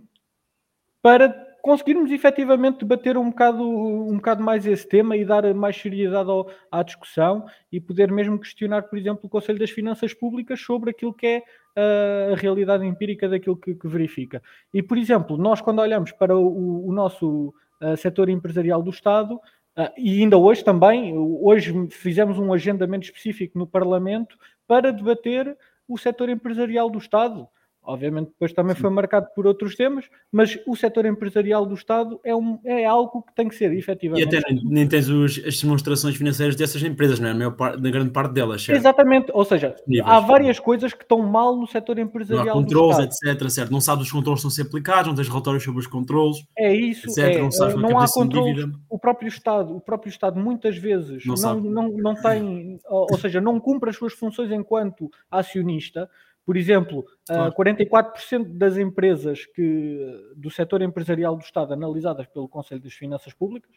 para 1.02 1.54
conseguirmos 1.64 2.10
efetivamente 2.10 2.80
debater 2.80 3.16
um 3.16 3.30
bocado, 3.30 3.62
um 3.62 4.16
bocado 4.16 4.42
mais 4.42 4.66
esse 4.66 4.86
tema 4.86 5.16
e 5.16 5.24
dar 5.24 5.54
mais 5.54 5.74
seriedade 5.74 6.30
ao, 6.30 6.50
à 6.70 6.82
discussão 6.82 7.46
e 7.72 7.80
poder 7.80 8.12
mesmo 8.12 8.38
questionar, 8.38 8.82
por 8.82 8.98
exemplo, 8.98 9.20
o 9.24 9.28
Conselho 9.30 9.58
das 9.58 9.70
Finanças 9.70 10.12
Públicas 10.12 10.60
sobre 10.60 10.90
aquilo 10.90 11.14
que 11.14 11.26
é 11.26 11.38
uh, 11.38 12.34
a 12.34 12.36
realidade 12.36 12.84
empírica 12.84 13.28
daquilo 13.30 13.56
que, 13.56 13.74
que, 13.74 13.88
verifica. 13.88 14.42
E, 14.74 14.82
por 14.82 14.98
exemplo, 14.98 15.38
nós 15.38 15.62
quando 15.62 15.78
olhamos 15.78 16.12
para 16.12 16.36
o, 16.36 16.86
o 16.86 16.92
nosso 16.92 17.54
uh, 17.82 17.96
setor 17.96 18.28
empresarial 18.28 18.82
do 18.82 18.90
Estado, 18.90 19.40
Uh, 19.76 19.90
e 19.96 20.22
ainda 20.22 20.38
hoje 20.38 20.62
também, 20.62 21.16
hoje 21.16 21.88
fizemos 21.90 22.38
um 22.38 22.52
agendamento 22.52 23.06
específico 23.06 23.58
no 23.58 23.66
Parlamento 23.66 24.38
para 24.66 24.92
debater 24.92 25.56
o 25.88 25.98
setor 25.98 26.28
empresarial 26.28 26.88
do 26.88 26.98
Estado. 26.98 27.48
Obviamente, 27.86 28.28
depois 28.28 28.52
também 28.52 28.74
foi 28.74 28.88
marcado 28.88 29.26
por 29.34 29.46
outros 29.46 29.76
temas, 29.76 30.08
mas 30.32 30.58
o 30.66 30.74
setor 30.74 31.04
empresarial 31.04 31.66
do 31.66 31.74
Estado 31.74 32.18
é, 32.24 32.34
um, 32.34 32.58
é 32.64 32.86
algo 32.86 33.22
que 33.22 33.34
tem 33.34 33.46
que 33.46 33.54
ser 33.54 33.72
efetivamente. 33.72 34.24
E 34.24 34.26
até 34.38 34.40
nem, 34.48 34.64
nem 34.64 34.88
tens 34.88 35.08
os, 35.08 35.42
as 35.44 35.60
demonstrações 35.60 36.16
financeiras 36.16 36.56
dessas 36.56 36.82
empresas, 36.82 37.20
não 37.20 37.28
é? 37.28 37.32
A 37.32 37.34
maior 37.34 37.50
parte, 37.50 37.82
na 37.82 37.90
grande 37.90 38.10
parte 38.10 38.32
delas, 38.32 38.62
certo? 38.62 38.78
Exatamente, 38.78 39.30
ou 39.34 39.44
seja, 39.44 39.76
há 40.02 40.20
várias 40.20 40.58
coisas 40.58 40.94
que 40.94 41.02
estão 41.02 41.18
mal 41.18 41.56
no 41.56 41.66
setor 41.66 41.98
empresarial. 41.98 42.46
Não 42.46 42.52
há 42.52 42.54
controles, 42.54 42.98
etc, 42.98 43.50
certo? 43.50 43.70
Não 43.70 43.80
sabes 43.82 44.06
os 44.06 44.12
controles 44.12 44.40
estão 44.40 44.48
a 44.48 44.52
ser 44.52 44.62
aplicados, 44.62 45.08
não 45.08 45.14
tens 45.14 45.28
relatórios 45.28 45.62
sobre 45.62 45.80
os 45.80 45.86
controles. 45.86 46.38
É 46.56 46.74
isso, 46.74 47.06
etc, 47.10 47.18
é, 47.18 47.38
não, 47.38 47.50
sabes 47.50 47.74
não 47.76 47.98
há 47.98 48.08
controles. 48.08 48.66
O 48.88 48.98
próprio 48.98 49.28
Estado, 49.28 49.76
o 49.76 49.80
próprio 49.80 50.08
Estado 50.08 50.40
muitas 50.40 50.78
vezes 50.78 51.24
não, 51.26 51.34
não, 51.36 51.60
não, 51.60 51.88
não 51.90 52.14
tem, 52.14 52.78
ou, 52.86 53.08
ou 53.10 53.18
seja, 53.18 53.42
não 53.42 53.60
cumpre 53.60 53.90
as 53.90 53.96
suas 53.96 54.14
funções 54.14 54.50
enquanto 54.50 55.10
acionista 55.30 56.08
por 56.44 56.56
exemplo, 56.56 57.06
claro. 57.26 57.50
uh, 57.50 57.56
44% 57.56 58.58
das 58.58 58.76
empresas 58.76 59.46
que, 59.46 60.32
do 60.36 60.50
setor 60.50 60.82
empresarial 60.82 61.36
do 61.36 61.42
Estado 61.42 61.72
analisadas 61.72 62.26
pelo 62.26 62.48
Conselho 62.48 62.82
das 62.82 62.92
Finanças 62.92 63.32
Públicas 63.32 63.74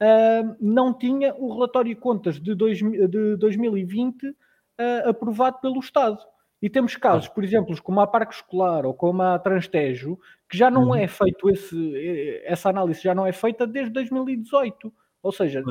uh, 0.00 0.56
não 0.60 0.94
tinha 0.94 1.34
o 1.34 1.52
relatório 1.52 1.94
de 1.94 2.00
contas 2.00 2.40
de, 2.40 2.54
dois, 2.54 2.78
de 2.78 3.36
2020 3.36 4.28
uh, 4.28 4.34
ah, 4.78 5.10
aprovado 5.10 5.58
pelo 5.60 5.78
Estado. 5.78 6.18
E 6.60 6.70
temos 6.70 6.96
casos, 6.96 7.28
por 7.28 7.44
exemplo, 7.44 7.80
como 7.82 8.00
a 8.00 8.06
Parque 8.06 8.34
Escolar 8.34 8.86
ou 8.86 8.94
como 8.94 9.22
a 9.22 9.38
Transtejo, 9.38 10.18
que 10.48 10.56
já 10.56 10.70
não 10.70 10.88
uhum. 10.88 10.94
é 10.94 11.06
feito 11.06 11.50
esse, 11.50 12.42
essa 12.44 12.70
análise, 12.70 13.02
já 13.02 13.14
não 13.14 13.26
é 13.26 13.32
feita 13.32 13.66
desde 13.66 13.92
2018. 13.92 14.92
Ou 15.22 15.32
seja, 15.32 15.62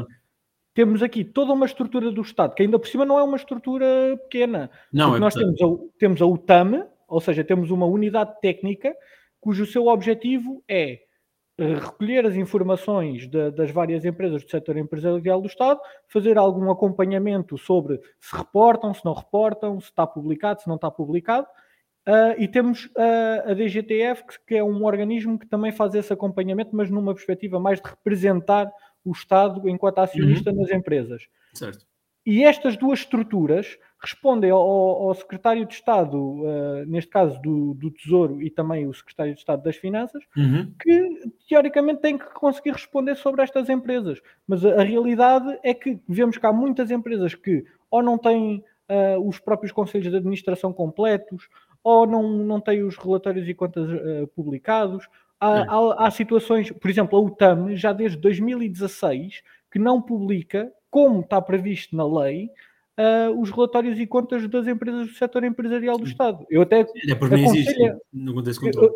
temos 0.75 1.01
aqui 1.01 1.24
toda 1.24 1.53
uma 1.53 1.65
estrutura 1.65 2.12
do 2.12 2.22
Estado, 2.22 2.53
que 2.53 2.62
ainda 2.62 2.77
por 2.77 2.88
cima 2.88 3.05
não 3.05 3.17
é 3.17 3.24
uma 3.24 3.38
estrutura 3.38 3.86
pequena. 4.24 4.70
Não, 4.91 5.15
é 5.15 5.20
nós 5.20 5.34
temos 5.34 5.60
a, 5.62 5.65
temos 5.98 6.22
a 6.22 6.25
UTAM, 6.25 6.86
ou 7.08 7.22
seja, 7.22 7.44
temos 7.44 7.72
uma 7.72 7.86
unidade 7.86 8.39
técnica 8.41 8.94
cujo 9.39 9.65
seu 9.65 9.88
objetivo 9.88 10.63
é 10.67 11.00
eh, 11.58 11.75
recolher 11.75 12.25
as 12.25 12.36
informações 12.36 13.27
de, 13.29 13.51
das 13.51 13.72
várias 13.72 14.03
empresas 14.03 14.44
do 14.44 14.50
setor 14.50 14.75
empresarial 14.75 15.39
do 15.39 15.48
Estado, 15.48 15.79
fazer 16.10 16.38
algum 16.38 16.70
acompanhamento 16.70 17.58
sobre 17.58 18.01
se 18.20 18.36
reportam, 18.36 18.94
se 18.94 19.05
não 19.05 19.13
reportam, 19.13 19.79
se 19.79 19.88
está 19.88 20.05
publicado, 20.05 20.62
se 20.62 20.67
não 20.67 20.75
está 20.75 20.91
publicado. 20.91 21.48
Uh, 22.08 22.36
e 22.38 22.48
temos 22.48 22.86
uh, 22.86 23.50
a 23.50 23.53
DGTF, 23.53 24.25
que, 24.27 24.36
que, 24.48 24.55
é 24.55 24.63
um 24.63 24.84
organismo 24.84 25.39
que 25.39 25.48
também 25.48 25.72
faz 25.72 25.96
esse 25.96 26.12
acompanhamento, 26.12 26.75
mas 26.75 26.89
numa 26.91 27.13
perspectiva 27.13 27.60
mais 27.60 27.82
de 27.82 27.89
representar 27.89 28.70
o 29.06 29.12
Estado 29.12 29.70
enquanto 29.70 30.00
acionista 30.00 30.52
uhum. 30.52 30.58
nas 30.58 30.72
empresas. 30.72 31.28
Certo. 31.54 31.86
E 32.26 32.44
estas 32.44 32.76
duas 32.76 33.00
estruturas 33.00 33.78
respondem 34.02 34.50
ao, 34.50 34.60
ao 34.60 35.14
secretário 35.14 35.66
de 35.66 35.74
Estado, 35.74 36.18
uh, 36.18 36.86
neste 36.88 37.10
caso 37.10 37.40
do, 37.42 37.74
do, 37.76 37.92
Tesouro 37.92 38.42
e 38.42 38.50
também 38.50 38.88
o 38.88 38.94
secretário 38.94 39.34
de 39.34 39.40
Estado 39.40 39.64
das 39.64 39.76
Finanças, 39.76 40.24
uhum. 40.36 40.72
que 40.82 41.32
teoricamente 41.48 42.02
têm 42.02 42.18
que 42.18 42.26
conseguir 42.34 42.72
responder 42.72 43.16
sobre 43.16 43.44
estas 43.44 43.70
empresas. 43.70 44.20
Mas 44.48 44.66
a, 44.66 44.82
a, 44.82 44.84
realidade 44.84 45.58
é 45.64 45.74
que 45.74 46.00
vemos 46.08 46.38
que 46.38 46.46
há 46.46 46.52
muitas 46.52 46.90
empresas 46.90 47.36
que 47.36 47.64
ou 47.90 48.02
não 48.02 48.18
têm 48.18 48.64
uh, 48.90 49.28
os 49.28 49.40
próprios 49.40 49.72
conselhos 49.72 50.10
de 50.10 50.18
administração 50.18 50.74
completos, 50.74 51.48
ou 51.84 52.08
não, 52.08 52.28
não 52.30 52.60
têm 52.60 52.84
os 52.84 52.98
relatórios 52.98 53.48
e 53.48 53.54
contas 53.54 53.88
uh, 53.88 54.28
publicados, 54.36 55.08
Há, 55.39 55.60
é. 55.60 55.65
há, 55.68 56.08
há, 56.08 56.12
situações, 56.12 56.72
por 56.72 56.89
exemplo, 56.89 57.18
a 57.18 57.22
UTAM 57.22 57.75
já 57.75 57.92
desde 57.92 58.18
2016 58.18 59.42
que 59.72 59.80
não 59.80 60.01
publica, 60.01 60.72
como 60.89 61.20
está 61.20 61.42
previsto 61.42 61.96
na 61.96 62.06
lei, 62.06 62.50
uh, 62.98 63.39
os 63.39 63.51
relatórios 63.51 64.00
e 64.00 64.08
contas 64.08 64.48
das 64.48 64.68
empresas 64.68 65.08
do 65.08 65.13
setor 65.13 65.44
empresarial 65.44 65.98
do 65.98 66.06
Estado. 66.06 66.46
Eu 66.50 66.62
até 66.62 66.82
é 66.82 66.86
não 67.30 67.38
existe, 67.38 67.96
não 68.13 68.34
acontece 68.34 68.60
controle. 68.60 68.92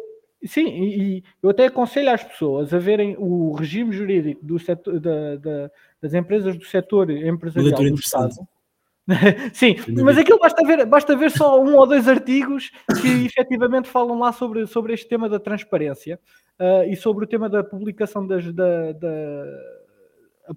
Sim, 0.45 0.67
e 0.69 1.23
eu 1.43 1.49
até 1.49 1.65
aconselho 1.65 2.11
às 2.11 2.23
pessoas 2.23 2.73
a 2.73 2.79
verem 2.79 3.17
o 3.19 3.51
regime 3.51 3.91
jurídico 3.91 4.45
do 4.45 4.57
setor, 4.57 4.97
da, 4.97 5.35
da, 5.35 5.71
das 6.01 6.13
empresas 6.13 6.57
do 6.57 6.63
setor 6.63 7.11
empresarial 7.11 7.77
do 7.77 7.95
Estado 7.95 8.35
Sim, 9.53 9.75
mas 10.03 10.17
aquilo 10.17 10.39
basta 10.39 10.65
ver, 10.65 10.85
basta 10.85 11.15
ver 11.15 11.31
só 11.31 11.61
um 11.61 11.75
ou 11.75 11.87
dois 11.87 12.07
artigos 12.07 12.71
que 13.01 13.25
efetivamente 13.25 13.87
falam 13.87 14.19
lá 14.19 14.31
sobre, 14.31 14.67
sobre 14.67 14.93
este 14.93 15.07
tema 15.07 15.27
da 15.27 15.39
transparência 15.39 16.19
uh, 16.59 16.83
e 16.87 16.95
sobre 16.95 17.25
o 17.25 17.27
tema 17.27 17.49
da 17.49 17.63
publicação 17.63 18.25
das, 18.25 18.51
da, 18.53 18.91
da 18.93 19.45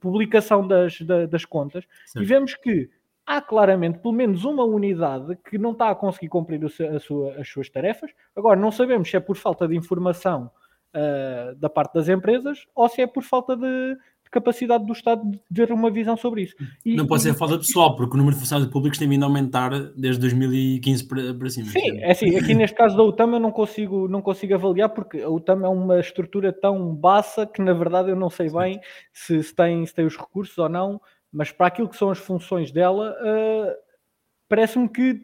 publicação 0.01 0.67
das, 0.67 1.01
da, 1.01 1.27
das 1.27 1.45
contas 1.45 1.85
Sim. 2.07 2.21
e 2.21 2.25
vemos 2.25 2.55
que 2.55 2.91
há 3.27 3.41
claramente 3.41 3.99
pelo 4.01 4.15
menos 4.15 4.45
uma 4.45 4.65
unidade 4.65 5.39
que 5.49 5.57
não 5.57 5.73
está 5.73 5.91
a 5.91 5.95
conseguir 5.95 6.29
cumprir 6.29 6.61
a 6.65 6.99
sua, 6.99 7.35
as 7.41 7.49
suas 7.49 7.71
tarefas. 7.71 8.11
Agora, 8.37 8.59
não 8.59 8.71
sabemos 8.71 9.09
se 9.09 9.17
é 9.17 9.21
por 9.21 9.37
falta 9.37 9.67
de 9.67 9.77
informação 9.77 10.51
uh, 10.95 11.55
da 11.57 11.71
parte 11.71 11.95
das 11.95 12.09
empresas 12.09 12.67
ou 12.75 12.89
se 12.89 13.01
é 13.01 13.07
por 13.07 13.23
falta 13.23 13.57
de, 13.57 13.97
capacidade 14.33 14.85
do 14.85 14.93
Estado 14.93 15.23
de 15.31 15.67
ter 15.67 15.73
uma 15.73 15.91
visão 15.91 16.17
sobre 16.17 16.43
isso. 16.43 16.57
E, 16.85 16.97
não 16.97 17.07
pode 17.07 17.23
ser 17.23 17.35
falta 17.35 17.59
pessoal, 17.59 17.95
porque 17.95 18.15
o 18.15 18.17
número 18.17 18.35
de 18.35 18.41
funcionários 18.41 18.73
públicos 18.73 18.99
tem 18.99 19.09
vindo 19.09 19.23
a 19.23 19.27
aumentar 19.27 19.71
desde 19.95 20.21
2015 20.23 21.07
para, 21.07 21.35
para 21.35 21.51
cima. 21.51 21.69
Sim, 21.69 21.99
é 21.99 22.11
assim, 22.11 22.35
aqui 22.35 22.55
neste 22.55 22.75
caso 22.75 22.97
da 22.97 23.03
UTAM 23.03 23.35
eu 23.35 23.41
não 23.41 23.53
consigo, 23.53 24.09
não 24.09 24.23
consigo 24.23 24.55
avaliar, 24.55 24.89
porque 24.89 25.21
a 25.21 25.29
UTAM 25.29 25.63
é 25.65 25.69
uma 25.69 26.01
estrutura 26.01 26.53
tão 26.53 26.95
baixa 26.95 27.47
que 27.47 27.61
na 27.61 27.75
verdade 27.75 28.11
eu 28.11 28.17
não 28.17 28.31
sei 28.31 28.51
bem 28.51 28.81
se, 29.13 29.43
se, 29.43 29.55
tem, 29.55 29.85
se 29.85 29.95
tem 29.95 30.07
os 30.07 30.17
recursos 30.17 30.57
ou 30.57 30.69
não, 30.69 31.01
mas 31.31 31.53
para 31.53 31.67
aquilo 31.67 31.89
que 31.89 31.97
são 31.97 32.11
as 32.11 32.19
funções 32.19 32.73
dela, 32.73 33.15
uh, 33.21 33.73
parece-me 34.49 34.89
que 34.89 35.21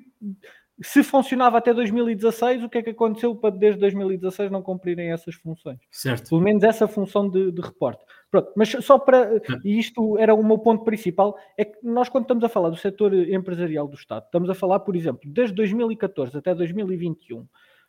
se 0.80 1.02
funcionava 1.02 1.58
até 1.58 1.74
2016, 1.74 2.62
o 2.62 2.68
que 2.68 2.78
é 2.78 2.82
que 2.82 2.90
aconteceu 2.90 3.34
para 3.34 3.54
desde 3.54 3.80
2016 3.80 4.50
não 4.50 4.62
cumprirem 4.62 5.10
essas 5.10 5.34
funções? 5.34 5.78
Certo. 5.90 6.28
Pelo 6.28 6.40
menos 6.40 6.62
essa 6.62 6.86
função 6.86 7.28
de, 7.28 7.50
de 7.50 7.60
reporte. 7.60 8.04
Pronto, 8.30 8.52
mas 8.54 8.70
só 8.80 8.98
para. 8.98 9.40
E 9.64 9.78
isto 9.78 10.18
era 10.18 10.34
o 10.34 10.44
meu 10.44 10.58
ponto 10.58 10.84
principal: 10.84 11.36
é 11.56 11.64
que 11.64 11.78
nós, 11.82 12.08
quando 12.08 12.24
estamos 12.24 12.44
a 12.44 12.48
falar 12.48 12.68
do 12.68 12.76
setor 12.76 13.14
empresarial 13.14 13.88
do 13.88 13.96
Estado, 13.96 14.24
estamos 14.24 14.50
a 14.50 14.54
falar, 14.54 14.80
por 14.80 14.94
exemplo, 14.94 15.20
desde 15.24 15.54
2014 15.54 16.36
até 16.36 16.54
2021, 16.54 17.46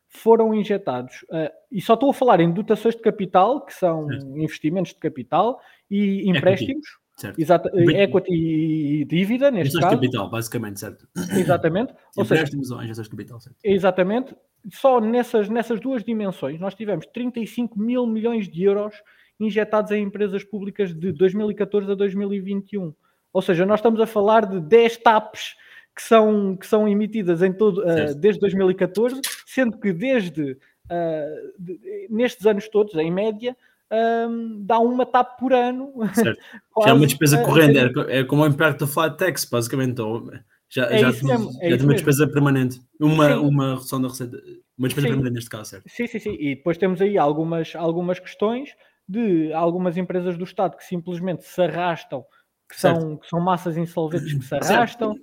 foram 0.08 0.54
injetados, 0.54 1.24
uh, 1.30 1.52
e 1.72 1.82
só 1.82 1.94
estou 1.94 2.10
a 2.10 2.14
falar 2.14 2.40
em 2.40 2.52
dotações 2.52 2.96
de 2.96 3.02
capital, 3.02 3.66
que 3.66 3.74
são 3.74 4.08
certo. 4.08 4.38
investimentos 4.38 4.94
de 4.94 5.00
capital, 5.00 5.60
e 5.90 6.30
empréstimos. 6.30 6.88
Certo. 7.20 7.38
Exato, 7.38 7.70
equity 7.78 8.34
e 8.34 9.04
dívida, 9.04 9.52
neste 9.52 9.78
caso. 9.78 9.90
de 9.90 9.96
capital, 9.96 10.30
basicamente, 10.30 10.80
certo. 10.80 11.06
Exatamente. 11.38 11.94
ou 12.16 12.24
Empréstimos 12.24 12.72
ou 12.72 12.82
injeções 12.82 13.08
de 13.08 13.12
capital, 13.12 13.42
certo. 13.42 13.58
Exatamente. 13.62 14.36
Só 14.72 15.02
nessas, 15.02 15.50
nessas 15.50 15.82
duas 15.82 16.02
dimensões 16.02 16.62
nós 16.62 16.74
tivemos 16.76 17.06
35 17.08 17.78
mil 17.78 18.08
milhões 18.08 18.48
de 18.48 18.64
euros 18.64 18.96
injetados 19.40 19.92
em 19.92 20.04
empresas 20.04 20.44
públicas 20.44 20.94
de 20.94 21.12
2014 21.12 21.92
a 21.92 21.96
2021. 21.96 22.94
Ou 23.32 23.42
seja, 23.42 23.66
nós 23.66 23.80
estamos 23.80 24.02
a 24.02 24.08
falar 24.08 24.46
de 24.46 24.60
10 24.60 24.98
TAPs 24.98 25.56
que 25.96 26.02
são, 26.02 26.56
que 26.56 26.66
são 26.66 26.88
emitidas 26.88 27.42
em 27.42 27.52
todo, 27.52 27.82
uh, 27.82 28.16
desde 28.16 28.40
2014, 28.40 29.20
sendo 29.46 29.78
que 29.78 29.92
desde 29.92 30.54
uh, 30.54 31.54
de, 31.58 32.08
nestes 32.10 32.46
anos 32.46 32.68
todos, 32.70 32.96
em 32.96 33.12
média, 33.12 33.56
um, 33.92 34.64
dá 34.66 34.80
uma 34.80 35.06
TAP 35.06 35.40
por 35.40 35.54
ano. 35.54 35.92
Certo. 36.14 36.40
já 36.84 36.90
é 36.92 36.94
uma 36.94 37.06
despesa 37.06 37.44
corrente, 37.44 37.78
é, 37.78 38.20
é 38.20 38.24
como 38.24 38.44
o 38.44 38.48
Impact 38.48 38.84
of 38.84 38.94
Flight 38.94 39.18
Tax, 39.18 39.46
basicamente. 39.46 39.92
Então, 39.92 40.30
já, 40.70 40.86
é 40.86 41.00
já, 41.00 41.08
mesmo, 41.08 41.52
é 41.62 41.72
já 41.72 41.78
tem 41.78 41.86
uma 41.86 41.94
despesa 41.94 42.28
permanente, 42.28 42.80
uma, 43.00 43.36
uma 43.38 43.70
redução 43.74 44.02
da 44.02 44.08
receita, 44.08 44.38
uma 44.78 44.88
despesa 44.88 45.08
sim. 45.08 45.14
permanente 45.14 45.34
neste 45.36 45.50
caso, 45.50 45.70
certo? 45.72 45.84
Sim, 45.88 46.08
sim, 46.08 46.20
sim. 46.20 46.38
E 46.40 46.56
depois 46.56 46.78
temos 46.78 47.02
aí 47.02 47.18
algumas, 47.18 47.76
algumas 47.76 48.20
questões 48.20 48.70
de 49.10 49.52
algumas 49.54 49.98
empresas 49.98 50.38
do 50.38 50.44
Estado 50.44 50.78
que 50.78 50.86
simplesmente 50.86 51.44
se 51.44 51.60
arrastam, 51.60 52.24
que, 52.70 52.80
são, 52.80 53.18
que 53.18 53.28
são 53.28 53.42
massas 53.42 53.76
insolventes 53.76 54.32
que 54.32 54.46
se 54.46 54.54
arrastam. 54.54 55.16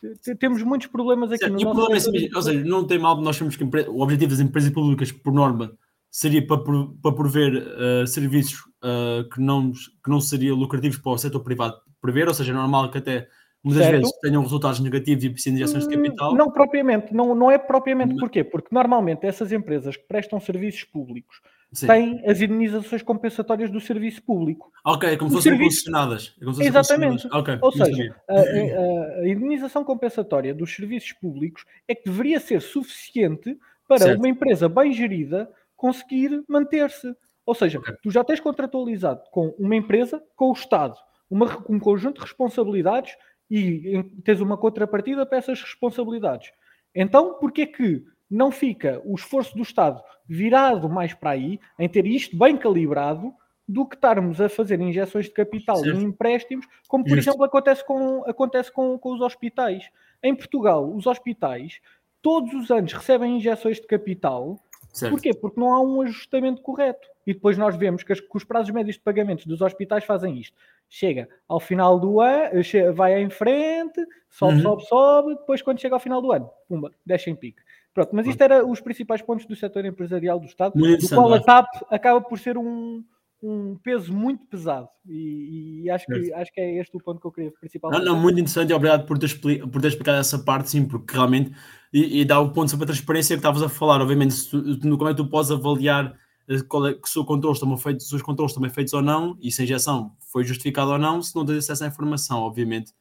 Certo. 0.00 0.38
Temos 0.38 0.62
muitos 0.64 0.88
problemas 0.88 1.30
aqui 1.30 1.44
certo. 1.44 1.52
no 1.52 1.60
e 1.60 1.64
nosso. 1.64 1.76
Problema 1.76 2.18
é, 2.18 2.36
ou 2.36 2.42
seja, 2.42 2.64
não 2.64 2.84
tem 2.84 2.98
mal, 2.98 3.20
nós 3.20 3.38
temos 3.38 3.54
que 3.54 3.62
o 3.64 4.00
objetivo 4.00 4.32
das 4.32 4.40
empresas 4.40 4.70
públicas, 4.70 5.12
por 5.12 5.32
norma, 5.32 5.72
seria 6.10 6.44
para, 6.44 6.58
para 7.00 7.14
prover 7.14 7.52
uh, 7.54 8.06
serviços 8.08 8.58
uh, 8.82 9.28
que, 9.32 9.40
não, 9.40 9.70
que 9.70 10.10
não 10.10 10.20
seriam 10.20 10.56
lucrativos 10.56 10.98
para 10.98 11.12
o 11.12 11.18
setor 11.18 11.40
privado 11.40 11.76
prever, 12.00 12.26
ou 12.26 12.34
seja, 12.34 12.52
é 12.52 12.54
normal 12.54 12.90
que 12.90 12.98
até 12.98 13.28
muitas 13.62 13.84
certo. 13.84 14.00
vezes 14.00 14.20
tenham 14.20 14.42
resultados 14.42 14.80
negativos 14.80 15.24
e 15.24 15.30
precisem 15.30 15.56
de 15.56 15.64
ações 15.64 15.86
de 15.86 15.94
capital. 15.94 16.34
Não 16.34 16.50
propriamente, 16.50 17.14
não, 17.14 17.34
não 17.34 17.50
é 17.50 17.58
propriamente 17.58 18.14
não. 18.14 18.18
porquê? 18.18 18.42
Porque 18.42 18.68
normalmente 18.72 19.26
essas 19.26 19.52
empresas 19.52 19.96
que 19.96 20.06
prestam 20.06 20.40
serviços 20.40 20.84
públicos 20.84 21.40
Sim. 21.72 21.86
têm 21.86 22.22
as 22.26 22.40
indenizações 22.40 23.02
compensatórias 23.02 23.70
do 23.70 23.80
serviço 23.80 24.22
público. 24.22 24.72
Ok, 24.84 25.08
é 25.08 25.16
como 25.16 25.30
se 25.30 25.36
fossem 25.36 25.52
serviço... 25.52 25.84
concessionadas. 25.84 26.34
É 26.40 26.66
Exatamente. 26.66 27.26
Okay, 27.26 27.58
Ou 27.60 27.72
seja, 27.72 28.16
a, 28.26 28.34
a, 28.34 29.20
a, 29.20 29.28
indenização 29.28 29.84
compensatória 29.84 30.54
dos 30.54 30.74
serviços 30.74 31.12
públicos 31.12 31.64
é 31.86 31.94
que 31.94 32.04
deveria 32.04 32.40
ser 32.40 32.62
suficiente 32.62 33.58
para 33.86 33.98
certo. 33.98 34.18
uma 34.18 34.28
empresa 34.28 34.68
bem 34.68 34.92
gerida 34.92 35.50
conseguir 35.76 36.42
manter-se. 36.48 37.14
Ou 37.44 37.54
seja, 37.54 37.78
okay. 37.78 37.94
tu 38.02 38.10
já 38.10 38.24
tens 38.24 38.40
contratualizado 38.40 39.22
com 39.30 39.54
uma 39.58 39.76
empresa, 39.76 40.22
com 40.36 40.50
o 40.50 40.52
Estado, 40.52 40.96
uma, 41.30 41.64
um 41.68 41.78
conjunto 41.78 42.16
de 42.16 42.26
responsabilidades 42.26 43.14
e 43.50 44.04
tens 44.24 44.40
uma 44.40 44.56
contrapartida 44.56 45.24
para 45.24 45.38
essas 45.38 45.60
responsabilidades. 45.62 46.50
Então, 46.94 47.34
porquê 47.34 47.66
que 47.66 48.04
não 48.30 48.50
fica 48.50 49.00
o 49.04 49.14
esforço 49.14 49.56
do 49.56 49.62
Estado 49.62 50.02
virado 50.28 50.88
mais 50.88 51.14
para 51.14 51.30
aí, 51.30 51.58
em 51.78 51.88
ter 51.88 52.06
isto 52.06 52.36
bem 52.36 52.56
calibrado, 52.56 53.32
do 53.68 53.86
que 53.86 53.96
estarmos 53.96 54.40
a 54.40 54.48
fazer 54.48 54.80
injeções 54.80 55.26
de 55.26 55.32
capital 55.32 55.76
certo. 55.76 55.98
em 55.98 56.04
empréstimos, 56.04 56.66
como 56.88 57.04
por 57.04 57.10
Justo. 57.10 57.30
exemplo 57.30 57.44
acontece, 57.44 57.84
com, 57.84 58.24
acontece 58.26 58.72
com, 58.72 58.98
com 58.98 59.12
os 59.12 59.20
hospitais. 59.20 59.90
Em 60.22 60.34
Portugal, 60.34 60.90
os 60.94 61.06
hospitais 61.06 61.80
todos 62.22 62.52
os 62.54 62.70
anos 62.70 62.92
recebem 62.92 63.36
injeções 63.36 63.78
de 63.78 63.86
capital. 63.86 64.58
Certo. 64.90 65.12
Porquê? 65.12 65.34
Porque 65.34 65.60
não 65.60 65.72
há 65.72 65.82
um 65.82 66.00
ajustamento 66.00 66.62
correto. 66.62 67.06
E 67.26 67.34
depois 67.34 67.58
nós 67.58 67.76
vemos 67.76 68.02
que, 68.02 68.12
as, 68.12 68.20
que 68.20 68.34
os 68.34 68.42
prazos 68.42 68.70
médios 68.70 68.96
de 68.96 69.02
pagamentos 69.02 69.44
dos 69.44 69.60
hospitais 69.60 70.02
fazem 70.02 70.38
isto. 70.38 70.56
Chega 70.88 71.28
ao 71.46 71.60
final 71.60 72.00
do 72.00 72.22
ano, 72.22 72.62
vai 72.94 73.20
em 73.20 73.28
frente, 73.28 74.00
sobe, 74.30 74.54
uhum. 74.54 74.62
sobe, 74.62 74.86
sobe, 74.86 75.34
depois 75.34 75.60
quando 75.60 75.78
chega 75.78 75.94
ao 75.94 76.00
final 76.00 76.22
do 76.22 76.32
ano, 76.32 76.50
pumba, 76.66 76.90
deixa 77.04 77.28
em 77.28 77.36
pique. 77.36 77.60
Pronto, 77.98 78.14
mas 78.14 78.28
isto 78.28 78.40
era 78.40 78.64
os 78.64 78.80
principais 78.80 79.20
pontos 79.20 79.44
do 79.44 79.56
setor 79.56 79.84
empresarial 79.84 80.38
do 80.38 80.46
Estado, 80.46 80.72
do 80.72 81.08
qual 81.08 81.34
a 81.34 81.40
TAP 81.40 81.66
acaba 81.90 82.20
por 82.20 82.38
ser 82.38 82.56
um, 82.56 83.02
um 83.42 83.74
peso 83.82 84.12
muito 84.12 84.46
pesado. 84.46 84.88
E, 85.04 85.82
e 85.82 85.90
acho, 85.90 86.06
que, 86.06 86.32
acho 86.32 86.52
que 86.52 86.60
é 86.60 86.78
este 86.78 86.96
o 86.96 87.00
ponto 87.00 87.20
que 87.20 87.26
eu 87.26 87.32
queria 87.32 87.52
principalmente. 87.58 88.04
Não, 88.04 88.14
não, 88.14 88.22
muito 88.22 88.38
interessante 88.38 88.70
e 88.70 88.72
obrigado 88.72 89.04
por 89.04 89.18
ter, 89.18 89.36
por 89.40 89.82
ter 89.82 89.88
explicado 89.88 90.18
essa 90.18 90.38
parte, 90.38 90.70
sim, 90.70 90.86
porque 90.86 91.12
realmente 91.12 91.50
e, 91.92 92.20
e 92.20 92.24
dá 92.24 92.38
o 92.38 92.52
ponto 92.52 92.70
sobre 92.70 92.84
a 92.84 92.86
transparência 92.86 93.34
que 93.34 93.40
estavas 93.40 93.64
a 93.64 93.68
falar, 93.68 94.00
obviamente, 94.00 94.34
se 94.34 94.48
tu, 94.48 94.96
como 94.96 95.08
é 95.08 95.12
que 95.12 95.16
tu 95.16 95.28
podes 95.28 95.50
avaliar 95.50 96.16
eh, 96.48 96.62
qual 96.68 96.86
é, 96.86 96.94
que 96.94 97.10
se, 97.10 97.18
o 97.18 97.24
controle 97.24 97.54
estão 97.54 97.76
feitos, 97.76 98.08
se 98.08 98.14
os 98.14 98.22
controles 98.22 98.52
estão 98.52 98.62
bem 98.62 98.70
feitos 98.70 98.92
ou 98.92 99.02
não, 99.02 99.36
e 99.40 99.50
se 99.50 99.60
a 99.60 99.64
injeção 99.64 100.12
foi 100.20 100.44
justificada 100.44 100.92
ou 100.92 100.98
não, 100.98 101.20
se 101.20 101.34
não 101.34 101.44
tens 101.44 101.64
acesso 101.64 101.82
à 101.82 101.88
informação, 101.88 102.38
obviamente. 102.42 102.92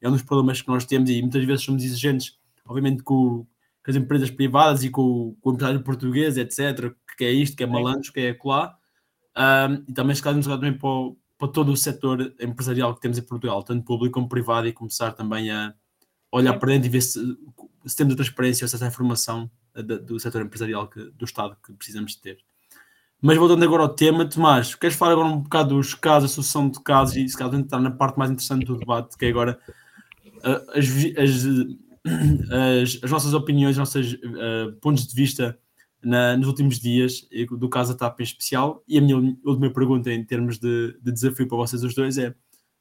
É 0.00 0.08
um 0.08 0.12
dos 0.12 0.22
problemas 0.22 0.62
que 0.62 0.68
nós 0.68 0.86
temos 0.86 1.10
e 1.10 1.20
muitas 1.20 1.44
vezes 1.44 1.62
somos 1.62 1.84
exigentes, 1.84 2.38
obviamente, 2.64 3.02
com, 3.02 3.46
com 3.86 3.90
as 3.92 3.96
empresas 3.96 4.30
privadas 4.32 4.82
e 4.82 4.90
com, 4.90 5.36
com 5.40 5.50
o 5.50 5.52
empresário 5.52 5.80
português, 5.80 6.36
etc., 6.36 6.92
que 7.16 7.24
é 7.24 7.30
isto, 7.30 7.56
que 7.56 7.62
é 7.62 7.66
malandros, 7.66 8.10
que 8.10 8.18
é 8.18 8.30
acolá, 8.30 8.76
um, 9.36 9.84
e 9.88 9.92
também 9.92 10.14
se 10.16 10.20
calhar 10.20 10.42
também 10.42 10.76
para, 10.76 10.88
o, 10.88 11.16
para 11.38 11.48
todo 11.48 11.70
o 11.70 11.76
setor 11.76 12.34
empresarial 12.40 12.92
que 12.96 13.00
temos 13.00 13.16
em 13.16 13.22
Portugal, 13.22 13.62
tanto 13.62 13.84
público 13.84 14.14
como 14.14 14.28
privado, 14.28 14.66
e 14.66 14.72
começar 14.72 15.12
também 15.12 15.52
a 15.52 15.72
olhar 16.32 16.58
para 16.58 16.72
dentro 16.72 16.88
e 16.88 16.90
ver 16.90 17.00
se, 17.00 17.20
se 17.86 17.96
temos 17.96 18.14
a 18.14 18.16
transparência, 18.16 18.64
acesso 18.64 18.84
à 18.84 18.88
informação 18.88 19.48
do 20.04 20.18
setor 20.18 20.42
empresarial 20.42 20.88
que, 20.88 21.04
do 21.12 21.24
Estado 21.24 21.56
que 21.64 21.72
precisamos 21.74 22.16
ter. 22.16 22.38
Mas 23.22 23.38
voltando 23.38 23.64
agora 23.64 23.84
ao 23.84 23.88
tema, 23.88 24.28
Tomás, 24.28 24.74
queres 24.74 24.96
falar 24.96 25.12
agora 25.12 25.28
um 25.28 25.38
bocado 25.42 25.76
dos 25.76 25.94
casos, 25.94 26.32
a 26.32 26.34
sucessão 26.34 26.68
de 26.68 26.82
casos 26.82 27.16
e 27.16 27.28
se 27.28 27.36
calhar 27.36 27.54
entrar 27.54 27.80
na 27.80 27.90
parte 27.90 28.18
mais 28.18 28.32
interessante 28.32 28.66
do 28.66 28.76
debate, 28.76 29.16
que 29.16 29.26
é 29.26 29.28
agora 29.28 29.58
uh, 30.24 30.78
as, 30.78 30.86
as, 31.16 31.44
as, 32.82 32.98
as, 33.02 33.10
nossas 33.10 33.34
opiniões, 33.34 33.72
os 33.72 33.78
nossos 33.78 34.12
uh, 34.14 34.72
pontos 34.80 35.06
de 35.06 35.14
vista 35.14 35.58
na, 36.02 36.36
nos 36.36 36.46
últimos 36.46 36.78
dias 36.78 37.26
do 37.50 37.68
caso 37.68 37.92
da 37.92 37.98
TAP 37.98 38.20
em 38.20 38.24
especial. 38.24 38.82
E 38.86 38.98
a 38.98 39.00
minha 39.00 39.16
última 39.44 39.72
pergunta 39.72 40.12
em 40.12 40.24
termos 40.24 40.58
de, 40.58 40.96
de 41.00 41.12
desafio 41.12 41.48
para 41.48 41.58
vocês 41.58 41.82
os 41.82 41.94
dois 41.94 42.18
é: 42.18 42.34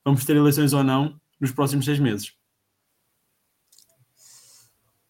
vamos 0.04 0.26
ter 0.26 0.36
eleições 0.36 0.74
ou 0.74 0.84
não 0.84 1.20
nos 1.40 1.52
próximos 1.52 1.86
seis 1.86 2.00
meses? 2.00 2.34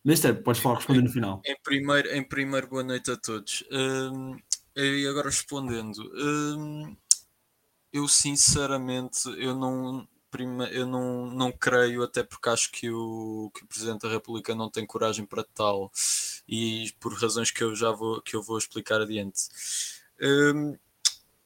Mister, 0.04 0.44
podes 0.44 0.62
falar 0.62 0.76
responder 0.76 1.02
no 1.02 1.10
final. 1.10 1.42
Em 1.44 1.56
primeiro, 1.64 2.08
em 2.10 2.24
primeiro, 2.24 2.68
boa 2.68 2.84
noite 2.84 3.10
a 3.10 3.18
todos. 3.18 3.64
Um, 3.72 4.38
e 4.76 5.08
agora 5.08 5.30
respondendo, 5.30 6.00
hum, 6.14 6.96
eu 7.92 8.08
sinceramente 8.08 9.28
eu 9.38 9.56
não, 9.56 10.08
prima, 10.36 10.68
eu 10.68 10.86
não, 10.86 11.28
não 11.28 11.50
creio, 11.50 12.04
até 12.04 12.22
porque 12.22 12.50
acho 12.50 12.70
que 12.70 12.90
o, 12.92 13.50
que 13.56 13.64
o 13.64 13.68
Presidente 13.68 14.02
da 14.02 14.10
República 14.10 14.54
não 14.54 14.70
tem 14.70 14.86
coragem 14.86 15.26
para 15.26 15.46
tal, 15.46 15.90
e 16.46 16.94
por 17.00 17.14
razões 17.14 17.52
que 17.52 17.64
eu 17.64 17.74
já 17.74 17.90
vou, 17.92 18.22
que 18.22 18.36
eu 18.36 18.44
vou 18.44 18.58
explicar 18.58 19.00
adiante. 19.00 19.44
Hum, 20.22 20.78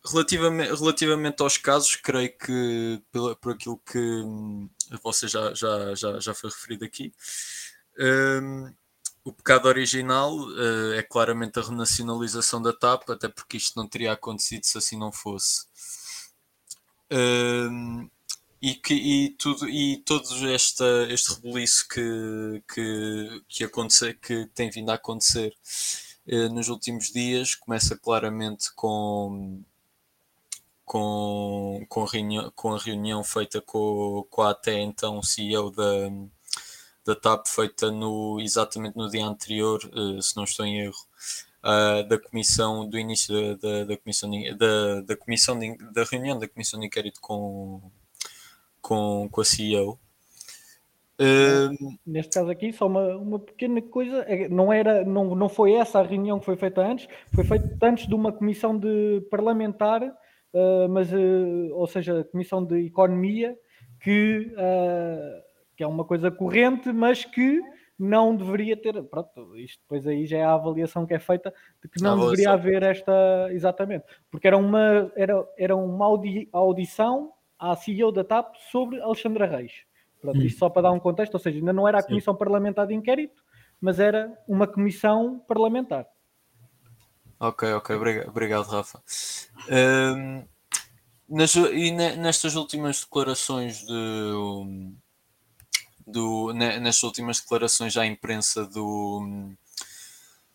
relativamente, 0.04 0.74
relativamente 0.74 1.44
aos 1.44 1.58
casos, 1.58 1.96
creio 1.98 2.36
que 2.36 3.00
pela, 3.12 3.36
por 3.36 3.54
aquilo 3.54 3.80
que 3.86 4.00
hum, 4.00 4.68
você 5.04 5.28
já, 5.28 5.54
já, 5.54 5.94
já, 5.94 6.20
já 6.20 6.34
foi 6.34 6.50
referido 6.50 6.84
aqui. 6.84 7.14
Hum, 8.00 8.74
o 9.24 9.32
pecado 9.32 9.68
original 9.68 10.36
uh, 10.36 10.94
é 10.96 11.04
claramente 11.04 11.60
a 11.60 11.62
renacionalização 11.62 12.60
da 12.60 12.74
TAP, 12.74 13.08
até 13.12 13.28
porque 13.28 13.58
isto 13.58 13.78
não 13.78 13.88
teria 13.88 14.14
acontecido 14.14 14.64
se 14.64 14.80
assim 14.80 14.98
não 14.98 15.12
fosse. 15.12 15.68
Uh, 17.12 18.10
e, 18.62 18.76
que, 18.76 18.94
e, 18.94 19.30
tudo, 19.32 19.68
e 19.70 19.98
todo 19.98 20.26
esta, 20.50 21.08
este 21.10 21.34
rebuliço 21.34 21.88
que, 21.88 22.64
que, 22.74 23.44
que, 23.48 23.64
acontecer, 23.64 24.18
que 24.20 24.46
tem 24.48 24.70
vindo 24.70 24.90
a 24.90 24.96
acontecer 24.96 25.56
uh, 26.28 26.50
nos 26.50 26.68
últimos 26.70 27.12
dias 27.12 27.56
começa 27.56 27.98
claramente 27.98 28.74
com, 28.74 29.62
com, 30.86 31.86
com, 31.88 32.04
reunião, 32.06 32.52
com 32.56 32.74
a 32.74 32.78
reunião 32.78 33.24
feita 33.24 33.62
com, 33.62 34.26
com 34.30 34.42
a 34.42 34.52
até 34.52 34.80
então 34.80 35.24
CEO 35.24 35.72
da 35.72 36.10
da 37.06 37.16
TAP 37.16 37.48
feita 37.48 37.90
no, 37.92 38.40
exatamente 38.40 38.96
no 38.96 39.10
dia 39.10 39.26
anterior, 39.26 39.80
uh, 39.94 40.22
se 40.22 40.36
não 40.36 40.44
estou 40.44 40.66
em 40.66 40.82
erro, 40.82 41.08
uh, 41.64 42.08
da 42.08 42.20
comissão, 42.20 42.88
do 42.88 43.00
início 43.00 43.34
da, 43.58 43.70
da, 43.70 43.86
da 43.86 43.98
comissão, 43.98 44.30
da, 44.58 45.02
da, 45.02 45.16
comissão 45.18 45.58
de, 45.58 45.76
da 45.92 46.04
reunião 46.04 46.38
da 46.38 46.48
comissão 46.48 46.80
de 46.80 46.86
inquérito 46.86 47.20
com, 47.20 47.82
com, 48.82 49.28
com 49.32 49.42
a 49.42 49.46
CEO. 49.46 50.00
Uh, 51.20 51.98
Neste 52.06 52.34
caso 52.34 52.50
aqui, 52.50 52.72
só 52.72 52.88
uma, 52.88 53.18
uma 53.18 53.40
pequena 53.40 53.82
coisa, 53.82 54.20
é 54.20 54.48
não, 54.48 54.72
era, 54.72 55.04
não, 55.04 55.36
não 55.36 55.50
foi 55.50 55.74
essa 55.74 56.00
a 56.00 56.04
reunião 56.04 56.40
que 56.40 56.46
foi 56.46 56.56
feita 56.56 56.82
antes, 56.82 57.08
foi 57.36 57.44
feita 57.44 57.78
antes 57.82 58.08
de 58.08 58.16
uma 58.16 58.32
comissão 58.32 58.78
de 58.78 59.22
parlamentar, 59.30 60.02
uh, 60.02 60.90
mas, 60.90 61.12
uh, 61.12 61.74
ou 61.74 61.88
seja, 61.88 62.22
a 62.22 62.24
comissão 62.24 62.64
de 62.64 62.86
economia, 62.86 63.58
que 64.02 64.54
que 65.80 65.84
é 65.84 65.88
uma 65.88 66.04
coisa 66.04 66.30
corrente, 66.30 66.92
mas 66.92 67.24
que 67.24 67.62
não 67.98 68.36
deveria 68.36 68.76
ter. 68.76 69.02
Pronto, 69.04 69.56
isto 69.56 69.82
depois 69.82 70.06
aí 70.06 70.26
já 70.26 70.38
é 70.38 70.44
a 70.44 70.54
avaliação 70.54 71.06
que 71.06 71.14
é 71.14 71.20
feita 71.20 71.54
de 71.82 71.88
que 71.88 72.04
não 72.04 72.20
deveria 72.20 72.52
haver 72.52 72.84
esta. 72.84 73.48
Exatamente, 73.50 74.04
porque 74.30 74.46
era 74.46 74.58
uma, 74.58 75.10
era, 75.16 75.48
era 75.58 75.76
uma 75.78 76.06
audi, 76.06 76.50
audição 76.52 77.32
à 77.60 77.76
CEO 77.76 78.12
da 78.12 78.24
TAP 78.24 78.56
sobre 78.72 79.02
Alexandra 79.02 79.46
Reis. 79.46 79.72
Pronto, 80.22 80.40
hum. 80.40 80.44
Isto 80.44 80.60
só 80.60 80.70
para 80.70 80.84
dar 80.84 80.92
um 80.92 81.00
contexto, 81.00 81.34
ou 81.34 81.40
seja, 81.40 81.58
ainda 81.58 81.74
não 81.74 81.88
era 81.88 82.00
a 82.00 82.04
Comissão 82.04 82.34
Sim. 82.34 82.40
Parlamentar 82.40 82.88
de 82.88 82.94
Inquérito, 82.94 83.44
mas 83.82 84.00
era 84.00 84.38
uma 84.48 84.68
comissão 84.68 85.40
parlamentar. 85.48 86.06
Ok, 87.40 87.72
ok, 87.74 87.96
obrigado, 87.96 88.30
obrigado 88.30 88.66
Rafa. 88.66 89.02
Um, 89.70 90.44
nas, 91.30 91.56
e 91.56 91.92
nestas 91.92 92.56
últimas 92.56 93.02
declarações 93.02 93.86
de 93.86 94.94
do, 96.06 96.52
nestas 96.54 97.04
últimas 97.04 97.40
declarações 97.40 97.96
à 97.96 98.06
imprensa 98.06 98.66
do 98.66 99.54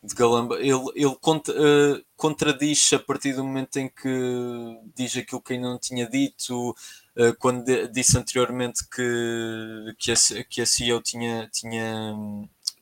de 0.05 0.15
Galamba, 0.15 0.57
ele, 0.57 0.85
ele 0.95 1.07
uh, 1.07 2.05
contradiz 2.15 2.93
a 2.93 2.99
partir 2.99 3.33
do 3.33 3.43
momento 3.43 3.79
em 3.79 3.89
que 3.89 4.79
diz 4.95 5.17
aquilo 5.17 5.41
que 5.41 5.55
ainda 5.55 5.69
não 5.69 5.79
tinha 5.79 6.07
dito, 6.07 6.71
uh, 7.17 7.35
quando 7.39 7.65
de, 7.65 7.89
disse 7.89 8.19
anteriormente 8.19 8.87
que, 8.87 9.95
que, 9.99 10.13
a, 10.13 10.45
que 10.45 10.61
a 10.61 10.67
CEO 10.67 11.01
tinha, 11.01 11.49
tinha, 11.51 12.15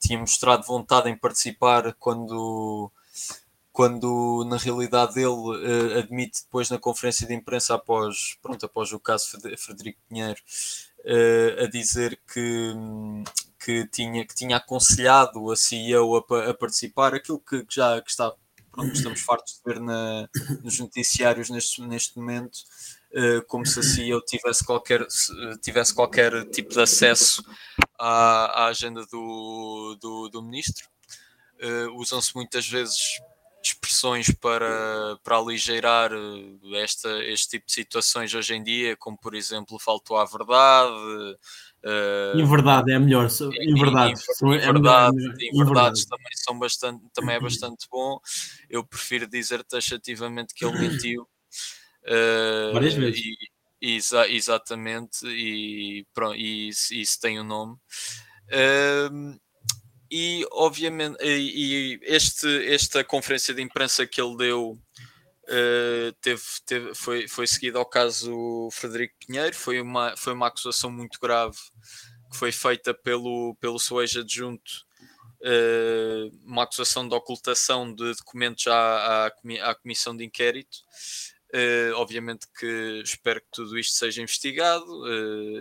tinha 0.01 0.19
mostrado 0.19 0.65
vontade 0.65 1.09
em 1.09 1.17
participar 1.17 1.95
quando, 1.95 2.91
quando 3.73 4.45
na 4.49 4.57
realidade 4.57 5.21
ele 5.21 5.29
uh, 5.29 5.99
admite 6.01 6.43
depois 6.43 6.71
na 6.71 6.79
conferência 6.79 7.25
de 7.25 7.35
imprensa 7.35 7.77
após, 7.77 8.37
pronto, 8.43 8.67
após 8.67 8.93
o 8.93 8.99
caso 8.99 9.39
Frederico 9.59 10.01
Pinheiro 10.09 10.41
a 11.61 11.67
dizer 11.67 12.21
que 12.33 12.73
que 13.65 13.87
tinha, 13.89 14.27
que 14.27 14.35
tinha 14.35 14.57
aconselhado 14.57 15.51
a 15.51 15.57
CEO 15.57 16.17
a, 16.17 16.51
a 16.51 16.55
participar, 16.55 17.15
aquilo 17.15 17.39
que, 17.39 17.65
que 17.65 17.75
já 17.75 18.01
que 18.01 18.11
está, 18.11 18.33
pronto, 18.71 18.93
estamos 18.93 19.21
fartos 19.21 19.55
de 19.55 19.61
ver 19.65 19.81
na, 19.81 20.29
nos 20.63 20.79
noticiários 20.79 21.49
neste, 21.51 21.81
neste 21.83 22.19
momento, 22.19 22.59
uh, 23.13 23.43
como 23.47 23.65
se 23.65 23.79
a 23.79 23.83
CEO 23.83 24.21
tivesse 24.23 24.65
qualquer, 24.65 25.07
tivesse 25.63 25.95
qualquer 25.95 26.45
tipo 26.51 26.71
de 26.71 26.81
acesso 26.81 27.45
à, 27.99 28.65
à 28.65 28.67
agenda 28.67 29.07
do, 29.07 29.97
do, 30.01 30.29
do 30.29 30.43
ministro. 30.43 30.89
Uh, 31.63 31.97
Usam-se 31.97 32.35
muitas 32.35 32.67
vezes 32.67 33.21
expressões 33.63 34.29
para, 34.31 35.17
para 35.23 35.37
aligeirar 35.37 36.11
eh, 36.13 36.83
esta, 36.83 37.09
este 37.25 37.51
tipo 37.51 37.67
de 37.67 37.73
situações 37.73 38.35
hoje 38.35 38.55
em 38.55 38.63
dia, 38.63 38.97
como 38.97 39.17
por 39.17 39.35
exemplo, 39.35 39.79
faltou 39.79 40.17
à 40.17 40.25
verdade, 40.25 40.93
Uh, 41.85 42.39
em 42.39 42.47
verdade 42.47 42.93
é 42.93 42.99
melhor. 42.99 43.29
Em 43.61 43.75
verdade, 43.75 44.21
em, 44.43 44.47
em, 44.47 44.55
em 44.55 44.73
verdade, 44.73 45.17
é 45.19 45.57
em 45.57 45.65
verdades 45.65 46.05
também 46.05 46.33
são 46.35 46.59
bastante, 46.59 47.05
também 47.13 47.35
é 47.35 47.41
bastante 47.41 47.87
bom. 47.91 48.21
Eu 48.71 48.85
prefiro 48.85 49.27
dizer 49.27 49.65
taxativamente 49.65 50.55
que 50.55 50.65
ele 50.65 50.79
mentiu. 50.79 51.23
Uh, 52.05 52.73
Várias 52.73 52.95
vezes. 52.95 53.21
E, 53.81 53.97
exa 53.97 54.29
exatamente, 54.29 55.27
e, 55.27 56.07
pronto, 56.15 56.37
e 56.37 56.69
isso, 56.69 56.95
isso 56.95 57.21
tem 57.21 57.41
o 57.41 57.43
um 57.43 57.47
nome. 57.47 57.73
Uh, 58.53 59.41
e 60.09 60.47
obviamente, 60.53 61.17
e, 61.21 61.95
e 61.95 62.01
este, 62.03 62.47
esta 62.73 63.03
conferência 63.03 63.53
de 63.53 63.63
imprensa 63.63 64.07
que 64.07 64.21
ele 64.21 64.37
deu 64.37 64.79
Uh, 65.53 66.15
teve, 66.23 66.43
teve, 66.65 66.95
foi, 66.95 67.29
foi 67.29 67.47
seguido 67.47 67.79
ao 67.79 67.85
caso 67.85 68.71
Frederico 68.73 69.15
Pinheiro, 69.27 69.55
foi 69.55 69.83
uma, 69.83 70.17
foi 70.17 70.33
uma 70.33 70.47
acusação 70.47 70.91
muito 70.91 71.21
grave 71.21 71.59
que 72.31 72.39
foi 72.39 72.51
feita 72.51 72.95
pelo, 72.95 73.55
pelo 73.61 73.79
seu 73.79 74.01
ex-adjunto, 74.01 74.87
uh, 75.43 76.35
uma 76.47 76.63
acusação 76.63 77.07
de 77.07 77.15
ocultação 77.15 77.95
de 77.95 78.15
documentos 78.15 78.67
à, 78.67 79.27
à, 79.27 79.33
à 79.71 79.75
Comissão 79.75 80.17
de 80.17 80.25
Inquérito. 80.25 80.79
Uh, 81.55 81.93
obviamente 81.97 82.47
que 82.59 83.03
espero 83.05 83.43
que 83.43 83.49
tudo 83.53 83.79
isto 83.79 83.93
seja 83.93 84.23
investigado, 84.23 84.87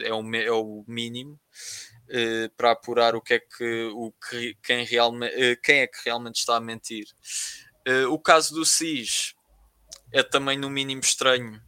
é, 0.06 0.14
o, 0.14 0.36
é 0.36 0.52
o 0.54 0.86
mínimo. 0.88 1.38
para 2.56 2.72
apurar 2.72 3.14
o 3.14 3.22
que 3.22 3.34
é 3.34 3.40
que, 3.40 3.92
o 3.94 4.14
que 4.14 4.56
quem, 4.64 4.86
realmente, 4.86 5.60
quem 5.62 5.80
é 5.80 5.88
que 5.88 6.00
realmente 6.06 6.38
está 6.38 6.56
a 6.56 6.62
mentir. 6.62 7.08
o 8.10 8.18
caso 8.18 8.56
do 8.56 8.66
SIS 8.66 9.36
é 10.14 10.24
também 10.24 10.58
no 10.58 10.70
mínimo 10.70 11.02
estranho 11.02 11.62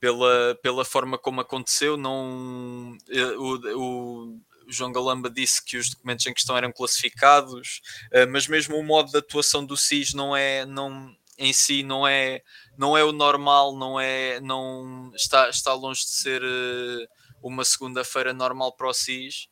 pela, 0.00 0.58
pela 0.62 0.84
forma 0.84 1.18
como 1.18 1.40
aconteceu. 1.40 1.96
Não, 1.96 2.96
eh, 3.08 3.36
o, 3.36 4.28
o 4.28 4.40
João 4.68 4.92
Galamba 4.92 5.30
disse 5.30 5.64
que 5.64 5.76
os 5.76 5.90
documentos 5.90 6.26
em 6.26 6.34
questão 6.34 6.56
eram 6.56 6.72
classificados, 6.72 7.80
eh, 8.12 8.26
mas 8.26 8.46
mesmo 8.46 8.76
o 8.76 8.84
modo 8.84 9.10
de 9.10 9.18
atuação 9.18 9.64
do 9.64 9.76
SIS 9.76 10.12
não 10.14 10.36
é, 10.36 10.64
não, 10.66 11.14
em 11.38 11.52
si 11.52 11.82
não 11.82 12.06
é, 12.06 12.42
não 12.76 12.96
é 12.96 13.04
o 13.04 13.12
normal, 13.12 13.76
não 13.76 13.98
é, 13.98 14.40
não 14.40 15.10
está, 15.14 15.48
está 15.48 15.72
longe 15.74 16.02
de 16.02 16.10
ser 16.10 16.42
eh, 16.42 17.06
uma 17.42 17.64
segunda-feira 17.64 18.32
normal 18.32 18.72
para 18.76 18.88
o 18.88 18.94
SIS. 18.94 19.48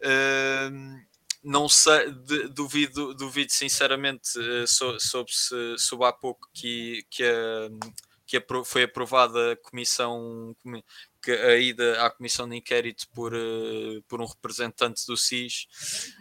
Uh, 0.00 1.00
não 1.44 1.68
sei, 1.68 2.10
duvido, 2.50 3.12
duvido 3.14 3.52
sinceramente 3.52 4.38
uh, 4.38 4.66
soube-se 4.66 5.78
soube 5.78 6.04
há 6.06 6.12
pouco 6.12 6.48
que, 6.54 7.04
que, 7.10 7.22
a, 7.22 7.68
que 8.26 8.38
a, 8.38 8.64
foi 8.64 8.84
aprovada 8.84 9.52
a 9.52 9.56
comissão 9.56 10.56
que 11.20 11.30
a 11.32 11.56
ida 11.56 12.04
à 12.04 12.10
comissão 12.10 12.48
de 12.48 12.56
inquérito 12.56 13.06
por, 13.14 13.34
uh, 13.34 14.02
por 14.08 14.22
um 14.22 14.26
representante 14.26 15.06
do 15.06 15.16
SIS. 15.16 15.66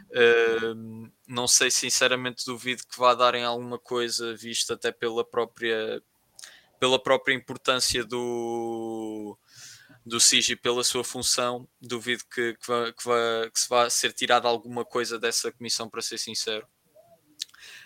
Uh, 0.10 1.10
não 1.26 1.48
sei 1.48 1.72
sinceramente 1.72 2.46
duvido 2.46 2.84
que 2.86 3.00
vá 3.00 3.16
darem 3.16 3.46
alguma 3.46 3.80
coisa 3.80 4.36
visto 4.36 4.74
até 4.74 4.92
pela 4.92 5.24
própria 5.24 6.02
pela 6.80 7.02
própria 7.02 7.34
importância 7.34 8.04
do 8.04 9.38
do 10.06 10.20
SIGI 10.20 10.56
pela 10.56 10.84
sua 10.84 11.04
função, 11.04 11.68
duvido 11.82 12.24
que, 12.26 12.54
que, 12.56 12.68
vá, 12.68 12.92
que, 12.92 13.04
vá, 13.04 13.50
que 13.50 13.60
se 13.60 13.70
vá 13.70 13.90
ser 13.90 14.12
tirada 14.14 14.48
alguma 14.48 14.84
coisa 14.84 15.18
dessa 15.18 15.52
comissão, 15.52 15.90
para 15.90 16.02
ser 16.02 16.18
sincero. 16.18 16.68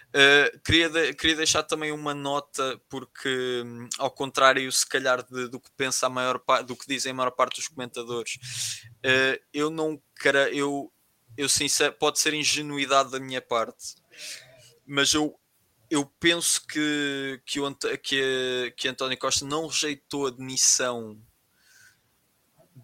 Uh, 0.07 0.59
queria, 0.63 0.89
de, 0.89 1.13
queria 1.13 1.35
deixar 1.35 1.63
também 1.63 1.91
uma 1.91 2.13
nota, 2.13 2.81
porque, 2.89 3.61
hum, 3.65 3.89
ao 3.99 4.09
contrário, 4.09 4.71
se 4.71 4.87
calhar, 4.87 5.21
de, 5.23 5.47
do 5.49 5.59
que 5.59 5.69
pensa 5.75 6.07
a 6.07 6.09
maior 6.09 6.41
do 6.65 6.75
que 6.75 6.87
dizem 6.87 7.11
a 7.11 7.15
maior 7.15 7.31
parte 7.31 7.57
dos 7.57 7.67
comentadores, 7.67 8.35
uh, 9.05 9.43
eu 9.53 9.69
não 9.69 10.01
quero, 10.19 10.39
eu, 10.39 10.91
eu 11.37 11.49
sincero, 11.49 11.93
pode 11.93 12.19
ser 12.19 12.33
ingenuidade 12.33 13.11
da 13.11 13.19
minha 13.19 13.41
parte, 13.41 13.95
mas 14.85 15.13
eu, 15.13 15.37
eu 15.89 16.05
penso 16.19 16.65
que, 16.65 17.41
que, 17.45 17.59
o, 17.59 17.75
que, 18.01 18.73
que 18.77 18.87
António 18.87 19.17
Costa 19.17 19.45
não 19.45 19.67
rejeitou 19.67 20.27
a 20.27 20.31
demissão 20.31 21.21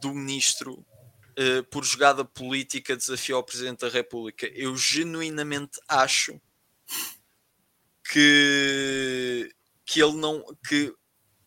do 0.04 0.14
ministro 0.14 0.86
uh, 1.40 1.64
por 1.72 1.84
jogada 1.84 2.26
política 2.26 2.96
desafiou 2.96 3.38
ao 3.38 3.44
Presidente 3.44 3.80
da 3.80 3.90
República. 3.90 4.46
Eu 4.48 4.76
genuinamente 4.76 5.80
acho 5.88 6.40
que, 8.04 9.50
que 9.86 10.02
ele 10.02 10.18
não 10.18 10.44
que 10.68 10.94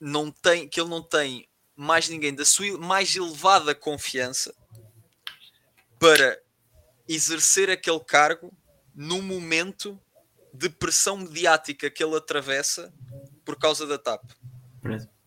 não 0.00 0.30
tem 0.30 0.68
que 0.68 0.80
ele 0.80 0.88
não 0.88 1.02
tem 1.02 1.46
mais 1.76 2.08
ninguém 2.08 2.34
da 2.34 2.44
sua 2.44 2.78
mais 2.78 3.14
elevada 3.14 3.74
confiança 3.74 4.54
para 5.98 6.40
exercer 7.06 7.70
aquele 7.70 8.00
cargo 8.00 8.52
no 8.94 9.20
momento 9.20 10.00
de 10.52 10.70
pressão 10.70 11.18
mediática 11.18 11.90
que 11.90 12.02
ele 12.02 12.16
atravessa 12.16 12.92
por 13.44 13.58
causa 13.58 13.86
da 13.86 13.98
TAP. 13.98 14.22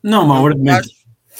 Não, 0.01 0.25
mau 0.25 0.45
argumento. 0.47 0.89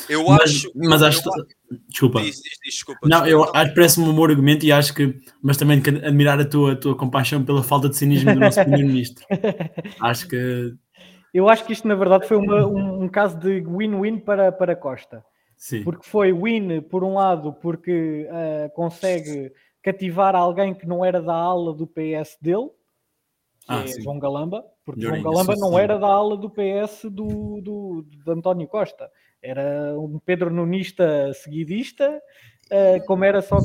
Eu 0.07 0.25
mas, 0.25 0.41
acho. 0.41 0.71
Mas 0.75 1.03
acho. 1.03 1.21
Eu, 1.27 1.77
desculpa. 1.87 2.21
Diz, 2.21 2.35
diz, 2.41 2.59
desculpa. 2.63 2.99
Não, 3.07 3.23
desculpa, 3.23 3.29
eu 3.29 3.55
acho 3.55 3.69
que 3.69 3.75
parece-me 3.75 4.07
um 4.07 4.15
bom 4.15 4.23
argumento 4.23 4.65
e 4.65 4.71
acho 4.71 4.93
que. 4.93 5.15
Mas 5.41 5.57
também 5.57 5.79
admirar 5.79 6.39
a 6.39 6.45
tua, 6.45 6.73
a 6.73 6.75
tua 6.75 6.95
compaixão 6.95 7.43
pela 7.43 7.63
falta 7.63 7.89
de 7.89 7.97
cinismo 7.97 8.33
do 8.33 8.39
nosso 8.39 8.59
primeiro-ministro. 8.61 9.25
acho 10.01 10.27
que. 10.27 10.73
Eu 11.33 11.47
acho 11.47 11.63
que 11.65 11.73
isto, 11.73 11.87
na 11.87 11.95
verdade, 11.95 12.27
foi 12.27 12.37
uma, 12.37 12.65
um, 12.65 13.03
um, 13.03 13.07
caso 13.07 13.37
de 13.37 13.61
win-win 13.61 14.17
para, 14.19 14.51
para 14.51 14.75
Costa. 14.75 15.23
Sim. 15.55 15.83
Porque 15.83 16.07
foi 16.07 16.33
win, 16.33 16.81
por 16.81 17.03
um 17.03 17.15
lado, 17.15 17.53
porque 17.53 18.27
uh, 18.29 18.73
consegue 18.73 19.51
cativar 19.83 20.35
alguém 20.35 20.73
que 20.73 20.87
não 20.87 21.03
era 21.03 21.21
da 21.21 21.33
ala 21.33 21.73
do 21.73 21.85
PS 21.85 22.37
dele, 22.41 22.69
que 23.59 23.67
ah, 23.67 23.83
é 23.83 23.87
sim. 23.87 24.01
João 24.01 24.17
Galamba, 24.17 24.65
porque 24.83 25.01
Melhor 25.01 25.19
João 25.19 25.33
Galamba 25.33 25.55
não 25.55 25.77
era 25.77 25.99
da 25.99 26.07
ala 26.07 26.35
do 26.35 26.49
PS 26.49 27.05
do, 27.05 27.61
do, 27.61 28.05
de 28.07 28.31
António 28.31 28.67
Costa. 28.67 29.09
Era 29.41 29.97
um 29.97 30.19
Pedro 30.19 30.49
Nunista 30.49 31.33
seguidista, 31.33 32.21
uh, 32.71 33.05
como 33.05 33.23
era 33.23 33.41
só. 33.41 33.57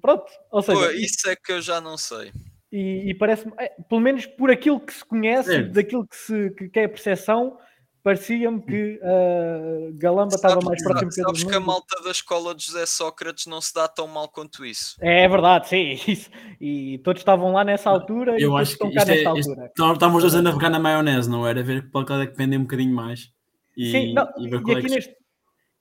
Pronto, 0.00 0.26
ou 0.50 0.62
seja. 0.62 0.78
Pô, 0.78 0.90
isso 0.90 1.28
é 1.28 1.36
que 1.36 1.52
eu 1.52 1.60
já 1.60 1.80
não 1.80 1.96
sei. 1.96 2.32
E, 2.72 3.10
e 3.10 3.14
parece-me, 3.14 3.52
é, 3.58 3.72
pelo 3.88 4.00
menos 4.00 4.26
por 4.26 4.50
aquilo 4.50 4.80
que 4.80 4.92
se 4.92 5.04
conhece, 5.04 5.54
é. 5.54 5.62
daquilo 5.62 6.06
que, 6.06 6.16
se, 6.16 6.50
que, 6.50 6.68
que 6.68 6.80
é 6.80 6.84
a 6.84 6.88
percepção, 6.88 7.56
parecia-me 8.02 8.60
que 8.62 9.00
uh, 9.02 9.92
Galamba 9.96 10.34
estava 10.34 10.60
mais 10.60 10.82
próximo 10.82 11.08
de 11.08 11.14
Sabes 11.16 11.44
que 11.44 11.54
a 11.54 11.58
malta 11.60 12.02
da 12.04 12.10
escola 12.10 12.54
de 12.54 12.64
José 12.64 12.84
Sócrates 12.86 13.46
não 13.46 13.60
se 13.60 13.74
dá 13.74 13.88
tão 13.88 14.06
mal 14.06 14.28
quanto 14.28 14.64
isso. 14.64 14.96
É, 15.00 15.24
é 15.24 15.28
verdade, 15.28 15.68
sim. 15.68 15.98
Isso. 16.06 16.30
E 16.60 16.98
todos 16.98 17.20
estavam 17.20 17.52
lá 17.52 17.64
nessa 17.64 17.90
altura 17.90 18.36
eu 18.38 18.56
acho 18.56 18.76
que 18.76 18.84
estão 18.86 19.04
cá 19.04 19.12
é, 19.12 19.24
altura. 19.24 19.72
Estamos 19.92 20.22
dois 20.22 20.34
a 20.34 20.42
navegar 20.42 20.70
na 20.70 20.78
maionese, 20.78 21.28
não 21.28 21.46
era? 21.46 21.62
Ver 21.62 21.90
qual 21.90 22.20
é 22.20 22.26
que 22.26 22.36
pendem 22.36 22.58
um 22.58 22.62
bocadinho 22.62 22.94
mais. 22.94 23.32
E, 23.76 23.90
Sim, 23.90 24.14
não, 24.14 24.26
e, 24.38 24.48
e, 24.48 24.54
aqui 24.54 24.88
neste, 24.88 25.16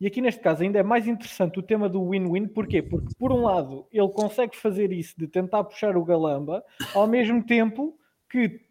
e 0.01 0.07
aqui 0.07 0.21
neste 0.21 0.41
caso 0.41 0.63
ainda 0.63 0.79
é 0.79 0.83
mais 0.83 1.07
interessante 1.07 1.59
o 1.59 1.63
tema 1.63 1.87
do 1.87 2.09
win-win, 2.09 2.47
porquê? 2.47 2.81
Porque 2.81 3.13
por 3.17 3.31
um 3.31 3.43
lado 3.43 3.87
ele 3.91 4.09
consegue 4.09 4.55
fazer 4.55 4.91
isso 4.91 5.15
de 5.17 5.27
tentar 5.27 5.63
puxar 5.63 5.95
o 5.95 6.03
Galamba, 6.03 6.63
ao 6.93 7.07
mesmo 7.07 7.43
tempo 7.43 7.97
que 8.29 8.61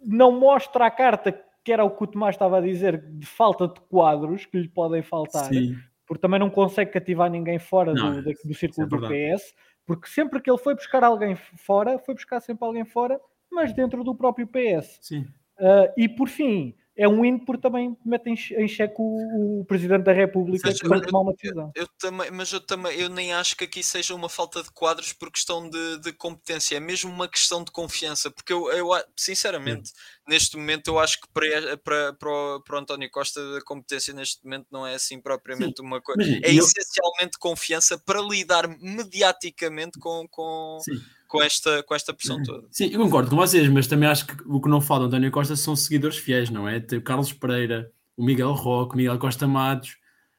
não 0.00 0.38
mostra 0.38 0.86
a 0.86 0.90
carta 0.90 1.32
que 1.66 1.72
era 1.72 1.84
o 1.84 1.90
que 1.90 2.04
o 2.04 2.06
Tomás 2.06 2.36
estava 2.36 2.58
a 2.58 2.60
dizer 2.60 3.02
de 3.10 3.26
falta 3.26 3.66
de 3.66 3.80
quadros 3.88 4.46
que 4.46 4.56
lhe 4.56 4.68
podem 4.68 5.02
faltar, 5.02 5.46
Sim. 5.46 5.76
porque 6.06 6.20
também 6.20 6.38
não 6.38 6.48
consegue 6.48 6.92
cativar 6.92 7.28
ninguém 7.28 7.58
fora 7.58 7.92
não, 7.92 8.22
do, 8.22 8.22
do, 8.22 8.54
círculo 8.54 8.86
é 8.86 8.88
do 8.88 9.08
PS, 9.08 9.52
Porque 9.84 10.08
sempre 10.08 10.40
que 10.40 10.48
ele 10.48 10.58
foi 10.58 10.76
buscar 10.76 11.02
alguém 11.02 11.34
fora, 11.34 11.98
foi 11.98 12.14
buscar 12.14 12.40
sempre 12.40 12.64
alguém 12.64 12.84
fora, 12.84 13.20
mas 13.50 13.72
dentro 13.72 14.04
do 14.04 14.14
próprio 14.14 14.46
PS. 14.46 14.98
Sim. 15.00 15.22
Uh, 15.58 15.90
e 15.96 16.08
por 16.08 16.28
fim, 16.28 16.72
é 16.96 17.06
um 17.06 17.24
hino 17.24 17.44
porque 17.44 17.60
também 17.62 17.96
mete 18.04 18.28
em 18.28 18.66
xeque 18.68 18.94
o, 18.98 19.60
o 19.60 19.64
Presidente 19.66 20.04
da 20.04 20.12
República 20.12 20.70
Seja, 20.70 20.84
eu- 20.84 21.00
tomar 21.02 21.20
uma 21.20 21.32
decisão. 21.34 21.70
Eu 21.74 21.86
também, 21.98 22.30
mas 22.30 22.52
eu 22.52 22.60
também 22.60 22.98
eu 22.98 23.08
nem 23.10 23.32
acho 23.34 23.56
que 23.56 23.64
aqui 23.64 23.82
seja 23.82 24.14
uma 24.14 24.28
falta 24.28 24.62
de 24.62 24.70
quadros 24.70 25.12
por 25.12 25.30
questão 25.30 25.68
de, 25.68 25.98
de 25.98 26.12
competência, 26.12 26.76
é 26.76 26.80
mesmo 26.80 27.10
uma 27.10 27.28
questão 27.28 27.62
de 27.62 27.70
confiança, 27.70 28.30
porque 28.30 28.52
eu, 28.52 28.70
eu 28.72 28.88
sinceramente, 29.16 29.92
neste 30.26 30.56
momento 30.56 30.88
eu 30.88 30.98
acho 30.98 31.20
que 31.20 31.28
para, 31.28 31.76
para, 31.78 32.12
para, 32.14 32.30
o, 32.30 32.60
para 32.62 32.76
o 32.76 32.78
António 32.78 33.10
Costa 33.10 33.40
a 33.58 33.62
competência 33.62 34.14
neste 34.14 34.42
momento 34.44 34.66
não 34.70 34.86
é 34.86 34.94
assim 34.94 35.20
propriamente 35.20 35.80
uma 35.82 36.00
coisa. 36.00 36.20
É 36.42 36.50
eu- 36.52 36.64
essencialmente 36.64 37.38
confiança 37.38 37.98
para 37.98 38.20
lidar 38.22 38.66
mediaticamente 38.80 39.98
com, 39.98 40.26
com, 40.28 40.78
sim. 40.80 40.96
Com, 41.26 41.42
esta, 41.42 41.82
com 41.82 41.94
esta 41.94 42.12
pressão 42.14 42.42
toda. 42.42 42.66
Sim, 42.70 42.90
eu 42.92 43.00
concordo 43.00 43.30
com 43.30 43.36
vocês, 43.36 43.68
mas 43.68 43.86
também 43.86 44.08
acho 44.08 44.26
que 44.26 44.34
o 44.46 44.60
que 44.60 44.68
não 44.68 44.80
falta 44.80 45.02
do 45.04 45.08
António 45.08 45.30
Costa 45.30 45.56
são 45.56 45.74
seguidores 45.76 46.16
fiéis, 46.18 46.50
não 46.50 46.68
é? 46.68 46.80
Tem 46.80 46.98
o 46.98 47.02
Carlos 47.02 47.32
Pereira, 47.32 47.90
o 48.16 48.24
Miguel 48.24 48.52
Roque, 48.52 48.94
o 48.94 48.96
Miguel 48.96 49.18
Costa 49.18 49.46
Matos, 49.46 49.96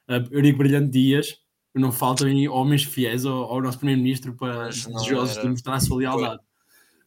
a 0.08 0.16
Eurico 0.30 0.58
Brilhante 0.58 0.90
Dias, 0.90 1.36
não 1.74 1.92
faltam 1.92 2.28
homens 2.50 2.82
fiéis 2.84 3.24
ao, 3.24 3.44
ao 3.44 3.60
nosso 3.62 3.78
Primeiro-Ministro 3.78 4.34
para 4.34 4.64
Mas 4.64 4.84
desejosos 4.86 5.36
era- 5.36 5.42
de 5.44 5.50
mostrar 5.50 5.74
a 5.74 5.80
sua 5.80 5.98
lealdade. 5.98 6.40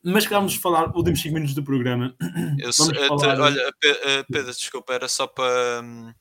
Mas 0.04 0.26
que 0.26 0.34
vamos 0.34 0.56
falar, 0.56 0.90
últimos 0.96 1.22
5 1.22 1.34
minutos 1.34 1.54
do 1.54 1.64
programa. 1.64 2.16
Eu 2.58 2.72
falar- 2.74 3.40
olha, 3.40 3.72
eh, 3.84 4.24
Pedro, 4.32 4.52
desculpa, 4.52 4.94
era 4.94 5.08
só 5.08 5.28
para 5.28 5.82
hum, 5.84 6.12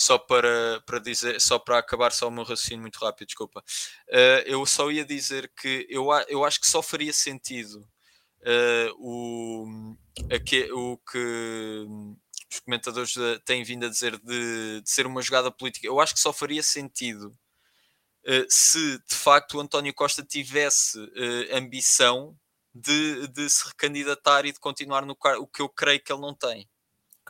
só 0.00 0.18
para, 0.18 0.80
para 0.86 0.98
dizer, 0.98 1.40
só 1.40 1.58
para 1.58 1.78
acabar 1.78 2.12
só 2.12 2.28
o 2.28 2.30
meu 2.30 2.44
raciocínio 2.44 2.80
muito 2.82 2.98
rápido, 2.98 3.26
desculpa. 3.28 3.62
Eh, 4.08 4.44
eu 4.46 4.64
só 4.66 4.90
ia 4.90 5.04
dizer 5.04 5.52
que 5.60 5.86
eu, 5.90 6.06
eu 6.28 6.44
acho 6.44 6.60
que 6.60 6.66
só 6.66 6.82
faria 6.82 7.12
sentido 7.12 7.86
eh, 8.44 8.90
o, 8.98 9.66
aque- 10.32 10.72
o 10.72 10.98
que 11.10 11.86
os 12.52 12.60
comentadores 12.60 13.14
têm 13.44 13.62
vindo 13.64 13.86
a 13.86 13.88
dizer 13.88 14.18
de, 14.20 14.80
de 14.82 14.90
ser 14.90 15.06
uma 15.06 15.22
jogada 15.22 15.50
política. 15.50 15.86
Eu 15.86 16.00
acho 16.00 16.14
que 16.14 16.20
só 16.20 16.32
faria 16.32 16.62
sentido 16.62 17.36
eh, 18.26 18.46
se 18.48 18.98
de 19.08 19.14
facto 19.16 19.56
o 19.56 19.60
António 19.60 19.94
Costa 19.94 20.24
tivesse 20.24 20.98
eh, 21.16 21.56
ambição 21.58 22.36
de, 22.74 23.28
de 23.28 23.50
se 23.50 23.68
recandidatar 23.68 24.46
e 24.46 24.52
de 24.52 24.60
continuar 24.60 25.06
no 25.06 25.16
cargo, 25.16 25.44
o 25.44 25.48
que 25.48 25.62
eu 25.62 25.68
creio 25.70 26.02
que 26.04 26.12
ele 26.12 26.22
não 26.22 26.34
tem. 26.36 26.69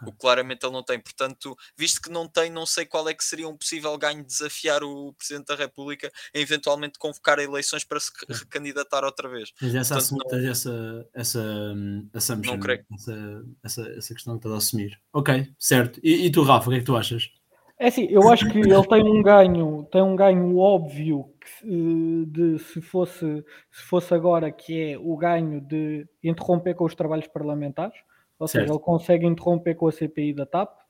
Ok. 0.02 0.08
O 0.08 0.12
que 0.12 0.18
claramente 0.18 0.64
ele 0.64 0.72
não 0.72 0.82
tem. 0.82 0.98
Portanto, 0.98 1.56
visto 1.76 2.00
que 2.00 2.10
não 2.10 2.26
tem, 2.28 2.50
não 2.50 2.66
sei 2.66 2.84
qual 2.86 3.08
é 3.08 3.14
que 3.14 3.24
seria 3.24 3.48
um 3.48 3.56
possível 3.56 3.96
ganho 3.98 4.20
de 4.22 4.26
desafiar 4.28 4.82
o 4.82 5.12
Presidente 5.14 5.46
da 5.48 5.54
República 5.54 6.10
a 6.34 6.38
eventualmente 6.38 6.98
convocar 6.98 7.38
eleições 7.38 7.84
para 7.84 8.00
se 8.00 8.10
recandidatar 8.28 9.04
outra 9.04 9.28
vez. 9.28 9.52
Tens 9.58 9.74
essa, 9.74 9.94
Portanto, 9.94 10.04
assumo- 10.04 10.24
tens 10.28 10.44
essa, 10.44 11.08
essa 11.14 11.40
hum, 11.40 12.08
assumption, 12.14 12.52
Não 12.54 12.60
creio. 12.60 12.84
essa, 12.94 13.44
essa, 13.62 13.88
essa 13.90 14.14
questão 14.14 14.34
que 14.34 14.38
estás 14.38 14.54
a 14.54 14.58
assumir. 14.58 15.00
Ok, 15.12 15.46
certo. 15.58 16.00
E, 16.02 16.26
e 16.26 16.30
tu, 16.30 16.42
Rafa, 16.42 16.68
o 16.68 16.70
que 16.70 16.76
é 16.76 16.80
que 16.80 16.86
tu 16.86 16.96
achas? 16.96 17.30
É 17.78 17.86
assim, 17.88 18.06
eu 18.10 18.30
acho 18.30 18.46
que 18.50 18.58
ele 18.58 18.86
tem 18.88 19.02
um 19.02 19.22
ganho, 19.22 19.88
tem 19.90 20.02
um 20.02 20.14
ganho 20.14 20.58
óbvio 20.58 21.32
que, 21.40 21.48
se- 21.48 22.26
de 22.26 22.58
se 22.58 22.80
fosse, 22.82 23.42
se 23.72 23.82
fosse 23.84 24.12
agora, 24.12 24.52
que 24.52 24.92
é 24.92 24.98
o 24.98 25.16
ganho 25.16 25.62
de 25.62 26.06
interromper 26.22 26.74
com 26.74 26.84
os 26.84 26.94
trabalhos 26.94 27.26
parlamentares, 27.28 27.98
ou 28.40 28.48
seja, 28.48 28.64
Certo. 28.64 28.72
ele 28.72 28.83
consegue 28.85 29.26
interromper 29.26 29.74
com 29.76 29.87
a 29.87 29.92
CPI 29.92 30.33
da 30.33 30.44
TAP, 30.46 30.81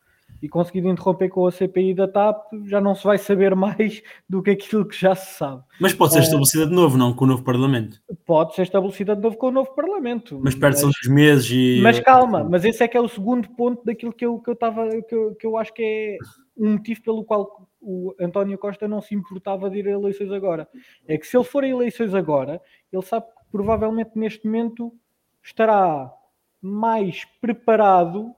e 0.40 0.48
conseguindo 0.48 0.88
interromper 0.88 1.28
com 1.28 1.44
a 1.46 1.50
CPI 1.50 1.92
da 1.92 2.06
TAP, 2.08 2.46
já 2.64 2.80
não 2.80 2.94
se 2.94 3.04
vai 3.04 3.18
saber 3.18 3.54
mais 3.56 4.00
do 4.28 4.42
que 4.42 4.50
aquilo 4.52 4.86
que 4.86 4.98
já 4.98 5.14
se 5.14 5.34
sabe. 5.34 5.62
Mas 5.80 5.92
pode 5.92 6.12
ser 6.12 6.20
É. 6.20 6.22
estabelecida 6.22 6.66
de 6.66 6.72
novo, 6.72 6.96
não? 6.96 7.12
Com 7.12 7.24
o 7.24 7.28
novo 7.28 7.42
Parlamento. 7.42 8.00
Pode 8.24 8.54
ser 8.54 8.62
estabelecida 8.62 9.14
de 9.16 9.20
novo 9.20 9.36
com 9.36 9.48
o 9.48 9.50
novo 9.50 9.74
Parlamento. 9.74 10.40
Mas 10.42 10.54
perde-se 10.54 10.86
uns 10.86 10.94
meses 11.08 11.50
e. 11.50 11.80
Mas 11.82 11.98
calma, 12.00 12.44
mas 12.44 12.64
esse 12.64 12.82
é 12.82 12.88
que 12.88 12.96
é 12.96 13.00
o 13.00 13.08
segundo 13.08 13.50
ponto 13.50 13.84
daquilo 13.84 14.12
que 14.12 14.24
eu, 14.24 14.38
que 14.38 14.48
eu, 14.48 14.56
tava, 14.56 14.88
que 15.02 15.14
eu, 15.14 15.34
que 15.34 15.46
eu 15.46 15.58
acho 15.58 15.74
que 15.74 15.82
é 15.82 16.18
um 16.56 16.72
motivo 16.74 17.02
pelo 17.02 17.24
qual 17.24 17.68
o 17.80 18.14
António 18.20 18.56
Costa 18.56 18.86
não 18.86 19.00
se 19.02 19.14
importava 19.14 19.68
de 19.68 19.78
ir 19.80 19.88
a 19.88 19.92
eleições 19.92 20.30
agora. 20.30 20.68
É 21.08 21.18
que 21.18 21.26
se 21.26 21.36
ele 21.36 21.44
for 21.44 21.64
a 21.64 21.68
eleições 21.68 22.14
agora, 22.14 22.62
ele 22.92 23.02
sabe 23.02 23.26
que 23.26 23.32
provavelmente 23.50 24.12
neste 24.14 24.46
momento 24.46 24.92
estará 25.42 26.10
mais 26.62 27.24
preparado 27.40 28.34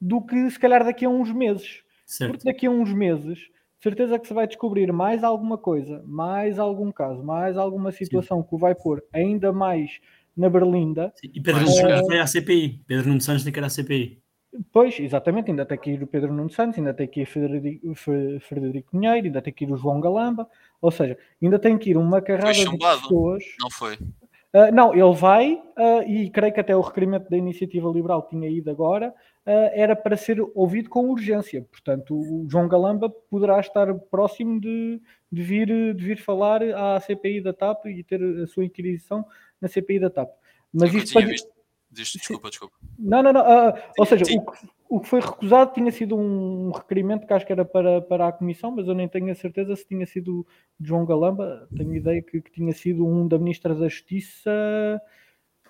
do 0.00 0.20
que 0.20 0.50
se 0.50 0.58
calhar 0.58 0.84
daqui 0.84 1.04
a 1.04 1.08
uns 1.08 1.32
meses. 1.32 1.82
Certo. 2.06 2.32
Porque 2.32 2.44
daqui 2.44 2.66
a 2.66 2.70
uns 2.70 2.92
meses, 2.92 3.38
certeza 3.80 4.18
que 4.18 4.28
se 4.28 4.34
vai 4.34 4.46
descobrir 4.46 4.92
mais 4.92 5.24
alguma 5.24 5.56
coisa, 5.58 6.02
mais 6.06 6.58
algum 6.58 6.92
caso, 6.92 7.22
mais 7.22 7.56
alguma 7.56 7.90
situação 7.92 8.42
que 8.42 8.54
o 8.54 8.58
vai 8.58 8.74
pôr 8.74 9.02
ainda 9.12 9.52
mais 9.52 10.00
na 10.36 10.50
berlinda. 10.50 11.12
Sim, 11.16 11.30
E 11.34 11.40
Pedro 11.40 11.62
Mas- 11.62 11.76
Nuno 11.76 11.88
Santos 11.90 12.06
vai 12.08 12.18
à 12.20 12.26
CPI. 12.26 12.80
Pedro 12.86 13.08
Nuno 13.08 13.20
Santos 13.20 13.44
tem 13.44 13.52
que 13.52 13.58
ir 13.60 13.64
à 13.64 13.68
CPI. 13.68 14.22
Pois, 14.72 15.00
exatamente, 15.00 15.50
ainda 15.50 15.66
tem 15.66 15.76
que 15.78 15.90
ir 15.90 16.02
o 16.02 16.06
Pedro 16.06 16.32
Nuno 16.32 16.48
Santos, 16.50 16.78
ainda 16.78 16.94
tem 16.94 17.08
que 17.08 17.22
ir 17.22 17.26
Frederico, 17.26 17.92
Frederico 18.40 18.90
Pinheiro, 18.92 19.26
ainda 19.26 19.42
tem 19.42 19.52
que 19.52 19.64
ir 19.64 19.72
o 19.72 19.76
João 19.76 20.00
Galamba, 20.00 20.48
ou 20.80 20.92
seja, 20.92 21.18
ainda 21.42 21.58
tem 21.58 21.76
que 21.76 21.90
ir 21.90 21.96
uma 21.96 22.20
carrada 22.22 22.52
de 22.52 22.78
pessoas. 22.78 23.42
Não 23.60 23.68
foi? 23.70 23.98
Ah, 24.54 24.70
não, 24.70 24.94
ele 24.94 25.14
vai, 25.16 25.60
ah, 25.76 26.04
e 26.06 26.30
creio 26.30 26.54
que 26.54 26.60
até 26.60 26.76
o 26.76 26.80
requerimento 26.80 27.28
da 27.28 27.36
Iniciativa 27.36 27.90
Liberal 27.90 28.28
tinha 28.28 28.48
ido 28.48 28.70
agora, 28.70 29.12
ah, 29.44 29.70
era 29.74 29.96
para 29.96 30.16
ser 30.16 30.40
ouvido 30.54 30.88
com 30.88 31.10
urgência. 31.10 31.66
Portanto, 31.72 32.14
o 32.14 32.46
João 32.48 32.68
Galamba 32.68 33.10
poderá 33.10 33.58
estar 33.58 33.92
próximo 34.12 34.60
de, 34.60 35.02
de 35.30 35.42
vir, 35.42 35.66
de 35.96 36.04
vir 36.04 36.18
falar 36.18 36.62
à 36.62 37.00
CPI 37.00 37.40
da 37.40 37.52
TAP 37.52 37.86
e 37.86 38.04
ter 38.04 38.22
a 38.22 38.46
sua 38.46 38.64
inquisição 38.64 39.26
na 39.60 39.66
CPI 39.66 39.98
da 39.98 40.08
TAP. 40.08 40.30
Mas 40.72 40.94
isto 40.94 41.14
para-. 41.14 41.34
Diz, 41.94 42.12
desculpa, 42.12 42.50
desculpa. 42.50 42.74
não, 42.98 43.22
não, 43.22 43.32
não. 43.32 43.42
ou 43.98 44.04
Sim, 44.04 44.10
seja, 44.10 44.24
sim. 44.24 44.38
o 44.38 44.50
que, 44.50 44.68
o 44.88 45.00
que 45.00 45.08
foi 45.08 45.20
recusado 45.20 45.72
tinha 45.72 45.90
sido 45.90 46.16
um 46.16 46.70
requerimento 46.70 47.26
que 47.26 47.32
acho 47.32 47.46
que 47.46 47.52
era 47.52 47.64
para, 47.64 48.00
para 48.02 48.28
a 48.28 48.32
Comissão, 48.32 48.70
mas 48.70 48.86
eu 48.86 48.94
nem 48.94 49.08
tenho 49.08 49.30
a 49.30 49.34
certeza 49.34 49.74
se 49.74 49.86
tinha 49.86 50.06
sido 50.06 50.46
João 50.80 51.04
Galamba. 51.04 51.68
Tenho 51.76 51.94
ideia 51.94 52.22
que, 52.22 52.40
que 52.40 52.50
tinha 52.50 52.72
sido 52.72 53.06
um 53.06 53.26
da 53.26 53.38
Ministra 53.38 53.74
da 53.74 53.88
Justiça 53.88 54.50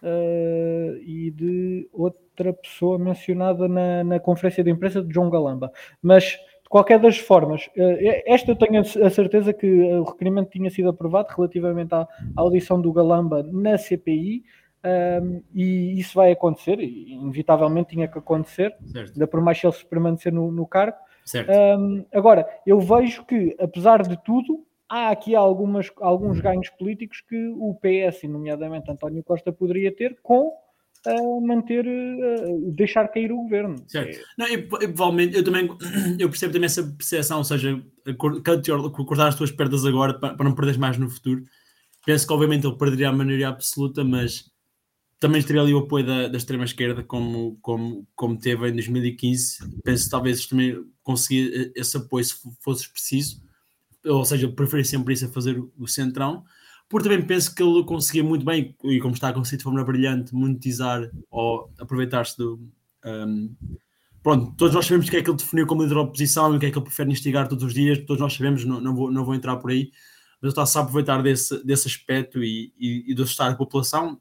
ah, 0.04 0.98
e 1.00 1.30
de 1.30 1.88
outra 1.90 2.52
pessoa 2.52 2.98
mencionada 2.98 3.66
na, 3.66 4.04
na 4.04 4.20
conferência 4.20 4.62
de 4.62 4.70
imprensa 4.70 5.02
de 5.02 5.12
João 5.12 5.30
Galamba. 5.30 5.72
Mas, 6.02 6.24
de 6.24 6.68
qualquer 6.68 6.98
das 6.98 7.16
formas, 7.16 7.70
ah, 7.78 8.22
esta 8.26 8.50
eu 8.50 8.56
tenho 8.56 8.80
a 8.80 9.10
certeza 9.10 9.54
que 9.54 9.66
o 9.66 10.04
requerimento 10.04 10.50
tinha 10.50 10.68
sido 10.68 10.90
aprovado 10.90 11.28
relativamente 11.34 11.94
à 11.94 12.06
audição 12.36 12.78
do 12.78 12.92
Galamba 12.92 13.42
na 13.42 13.78
CPI. 13.78 14.44
Um, 14.84 15.42
e 15.54 15.98
isso 15.98 16.14
vai 16.14 16.32
acontecer, 16.32 16.78
inevitavelmente 16.78 17.90
tinha 17.90 18.06
que 18.06 18.18
acontecer, 18.18 18.76
Certo. 18.84 19.12
ainda 19.12 19.26
por 19.26 19.40
mais 19.40 19.58
se 19.58 19.86
permanecer 19.86 20.30
no, 20.30 20.52
no 20.52 20.66
cargo. 20.66 20.98
Um, 21.78 22.04
agora, 22.12 22.46
eu 22.66 22.78
vejo 22.80 23.24
que, 23.24 23.56
apesar 23.58 24.02
de 24.02 24.22
tudo, 24.22 24.66
há 24.86 25.08
aqui 25.08 25.34
algumas, 25.34 25.90
alguns 26.00 26.38
ganhos 26.38 26.68
políticos 26.68 27.22
que 27.26 27.48
o 27.56 27.74
PS, 27.74 28.24
nomeadamente 28.24 28.90
António 28.90 29.24
Costa, 29.24 29.50
poderia 29.50 29.90
ter 29.90 30.18
com 30.22 30.52
uh, 31.06 31.40
manter, 31.40 31.86
uh, 31.86 32.70
deixar 32.72 33.08
cair 33.08 33.32
o 33.32 33.36
governo. 33.38 33.76
Certo. 33.88 34.18
Não, 34.36 34.46
eu, 34.46 34.58
eu, 34.58 34.68
provavelmente, 34.68 35.34
eu 35.34 35.44
também 35.44 35.66
eu 36.20 36.28
percebo 36.28 36.52
também 36.52 36.66
essa 36.66 36.82
percepção, 36.82 37.38
ou 37.38 37.44
seja, 37.44 37.82
cor- 38.18 38.42
cortar 39.06 39.28
as 39.28 39.34
tuas 39.34 39.50
perdas 39.50 39.86
agora 39.86 40.12
para, 40.18 40.34
para 40.34 40.44
não 40.44 40.54
perderes 40.54 40.76
mais 40.78 40.98
no 40.98 41.08
futuro. 41.08 41.42
Penso 42.04 42.26
que 42.26 42.32
obviamente 42.34 42.66
ele 42.66 42.76
perderia 42.76 43.08
a 43.08 43.12
maioria 43.12 43.48
absoluta, 43.48 44.04
mas 44.04 44.52
também 45.24 45.42
teria 45.42 45.62
ali 45.62 45.72
o 45.72 45.78
apoio 45.78 46.04
da, 46.04 46.28
da 46.28 46.36
extrema-esquerda 46.36 47.02
como, 47.02 47.58
como, 47.62 48.06
como 48.14 48.38
teve 48.38 48.68
em 48.68 48.72
2015. 48.74 49.80
Penso 49.82 50.04
que 50.04 50.10
talvez 50.10 50.46
também 50.46 50.84
conseguir 51.02 51.72
esse 51.74 51.96
apoio 51.96 52.22
se 52.22 52.34
fosse 52.60 52.86
preciso, 52.92 53.42
ou 54.04 54.22
seja, 54.22 54.46
preferir 54.50 54.84
sempre 54.84 55.14
isso 55.14 55.24
a 55.24 55.30
fazer 55.30 55.58
o, 55.78 55.88
centrão. 55.88 56.44
Porque 56.90 57.08
também 57.08 57.26
penso 57.26 57.54
que 57.54 57.62
ele 57.62 57.82
conseguia 57.84 58.22
muito 58.22 58.44
bem, 58.44 58.76
e 58.84 59.00
como 59.00 59.14
está 59.14 59.30
a 59.30 59.32
conseguir 59.32 59.56
de 59.56 59.64
forma 59.64 59.82
brilhante, 59.82 60.34
monetizar 60.34 61.10
ou 61.30 61.72
aproveitar-se 61.78 62.36
do, 62.36 62.60
um, 63.06 63.56
pronto, 64.22 64.54
todos 64.58 64.74
nós 64.74 64.84
sabemos 64.84 65.06
o 65.06 65.10
que 65.10 65.16
é 65.16 65.22
que 65.22 65.30
ele 65.30 65.38
definiu 65.38 65.66
como 65.66 65.84
líder 65.84 65.94
da 65.94 66.02
oposição 66.02 66.52
e 66.52 66.58
o 66.58 66.60
que 66.60 66.66
é 66.66 66.70
que 66.70 66.76
ele 66.76 66.84
prefere 66.84 67.10
instigar 67.10 67.48
todos 67.48 67.64
os 67.64 67.72
dias, 67.72 67.98
todos 68.00 68.20
nós 68.20 68.34
sabemos, 68.34 68.62
não, 68.66 68.78
não, 68.78 68.94
vou, 68.94 69.10
não 69.10 69.24
vou 69.24 69.34
entrar 69.34 69.56
por 69.56 69.70
aí, 69.70 69.90
mas 70.42 70.42
ele 70.42 70.50
está-se 70.50 70.76
a 70.76 70.82
aproveitar 70.82 71.22
desse, 71.22 71.64
desse 71.64 71.88
aspecto 71.88 72.44
e, 72.44 72.74
e, 72.78 73.10
e 73.10 73.14
do 73.14 73.22
estado 73.22 73.52
da 73.52 73.56
população, 73.56 74.20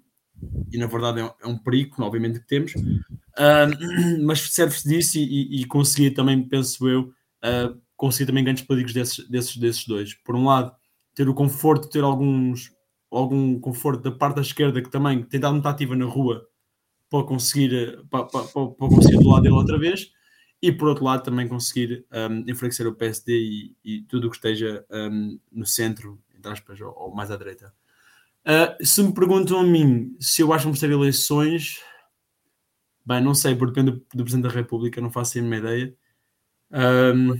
e 0.71 0.77
na 0.77 0.87
verdade 0.87 1.19
é 1.19 1.25
um, 1.25 1.31
é 1.43 1.47
um 1.47 1.57
perigo, 1.57 2.01
obviamente, 2.03 2.39
que 2.39 2.47
temos, 2.47 2.73
uh, 2.75 4.21
mas 4.23 4.41
serve-se 4.41 4.87
disso 4.87 5.17
e, 5.17 5.61
e 5.61 5.65
conseguir 5.65 6.11
também, 6.11 6.41
penso 6.47 6.87
eu, 6.87 7.01
uh, 7.43 7.79
conseguir 7.95 8.25
também 8.25 8.43
ganhos 8.43 8.61
políticos 8.61 8.93
desses, 8.93 9.29
desses, 9.29 9.57
desses 9.57 9.85
dois. 9.85 10.13
Por 10.13 10.35
um 10.35 10.45
lado, 10.45 10.73
ter 11.15 11.29
o 11.29 11.33
conforto, 11.33 11.89
ter 11.89 12.03
alguns, 12.03 12.71
algum 13.11 13.59
conforto 13.59 14.01
da 14.01 14.11
parte 14.11 14.35
da 14.35 14.41
esquerda 14.41 14.81
que 14.81 14.89
também 14.89 15.23
tem 15.23 15.39
dado 15.39 15.53
muita 15.53 15.69
ativa 15.69 15.95
na 15.95 16.05
rua 16.05 16.47
para 17.09 17.23
conseguir, 17.23 18.03
para, 18.09 18.25
para, 18.25 18.43
para, 18.45 18.67
para 18.67 18.89
conseguir 18.89 19.17
do 19.17 19.29
lado 19.29 19.43
dele 19.43 19.55
outra 19.55 19.77
vez, 19.77 20.11
e 20.63 20.71
por 20.71 20.87
outro 20.87 21.03
lado 21.03 21.23
também 21.23 21.47
conseguir 21.47 22.05
um, 22.11 22.49
enfraquecer 22.49 22.87
o 22.87 22.95
PSD 22.95 23.37
e, 23.37 23.75
e 23.83 24.01
tudo 24.03 24.27
o 24.27 24.29
que 24.29 24.37
esteja 24.37 24.85
um, 24.89 25.37
no 25.51 25.65
centro, 25.65 26.19
entre 26.35 26.51
aspas, 26.51 26.79
ou, 26.79 26.93
ou, 26.97 27.13
mais 27.13 27.29
à 27.29 27.35
direita. 27.35 27.73
Uh, 28.45 28.85
se 28.85 29.01
me 29.01 29.13
perguntam 29.13 29.59
a 29.59 29.63
mim 29.63 30.15
se 30.19 30.41
eu 30.41 30.51
acho 30.51 30.63
que 30.63 30.65
vamos 30.65 30.79
ter 30.79 30.91
eleições, 30.91 31.79
bem, 33.05 33.21
não 33.21 33.33
sei, 33.33 33.55
porque 33.55 33.81
depende 33.81 34.03
do, 34.13 34.23
Presidente 34.23 34.49
da 34.49 34.53
República, 34.53 34.99
não 34.99 35.09
faço 35.09 35.37
a 35.37 35.41
mínima 35.41 35.57
ideia. 35.57 35.95
Um, 36.71 37.35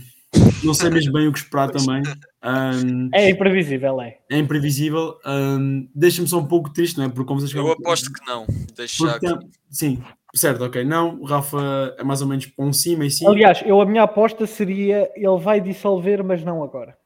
não 0.64 0.72
sei 0.72 0.90
mesmo 0.90 1.12
bem 1.12 1.28
o 1.28 1.32
que 1.32 1.38
esperar 1.38 1.70
também. 1.70 2.02
Um, 2.42 3.10
é 3.12 3.30
imprevisível, 3.30 4.00
é. 4.00 4.18
É 4.30 4.38
imprevisível. 4.38 5.18
Um, 5.26 5.88
Deixa-me 5.94 6.26
só 6.26 6.38
um 6.38 6.46
pouco 6.46 6.72
triste, 6.72 6.96
não 6.98 7.04
é? 7.04 7.08
Porque 7.08 7.26
como 7.26 7.40
vocês 7.40 7.52
Eu 7.52 7.70
aposto 7.70 8.12
que 8.12 8.26
não. 8.26 8.46
Deixa 8.74 9.10
aqui. 9.10 9.26
Sim, 9.70 10.02
certo, 10.34 10.64
ok. 10.64 10.84
Não, 10.84 11.20
o 11.20 11.24
Rafa 11.24 11.94
é 11.98 12.04
mais 12.04 12.22
ou 12.22 12.28
menos 12.28 12.46
para 12.46 12.64
um 12.64 12.72
cima 12.72 13.04
e 13.04 13.10
sim. 13.10 13.26
Aliás, 13.26 13.62
eu, 13.64 13.80
a 13.80 13.86
minha 13.86 14.02
aposta 14.02 14.46
seria 14.46 15.10
ele 15.14 15.38
vai 15.38 15.60
dissolver, 15.60 16.24
mas 16.24 16.42
não 16.42 16.62
agora. 16.62 16.96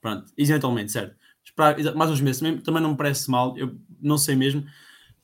Pronto, 0.00 0.26
eventualmente, 0.36 0.92
certo. 0.92 1.16
Esperar 1.58 1.94
mais 1.96 2.10
uns 2.10 2.20
meses 2.20 2.40
também, 2.62 2.80
não 2.80 2.92
me 2.92 2.96
parece 2.96 3.28
mal, 3.28 3.56
eu 3.58 3.76
não 4.00 4.16
sei 4.16 4.36
mesmo. 4.36 4.64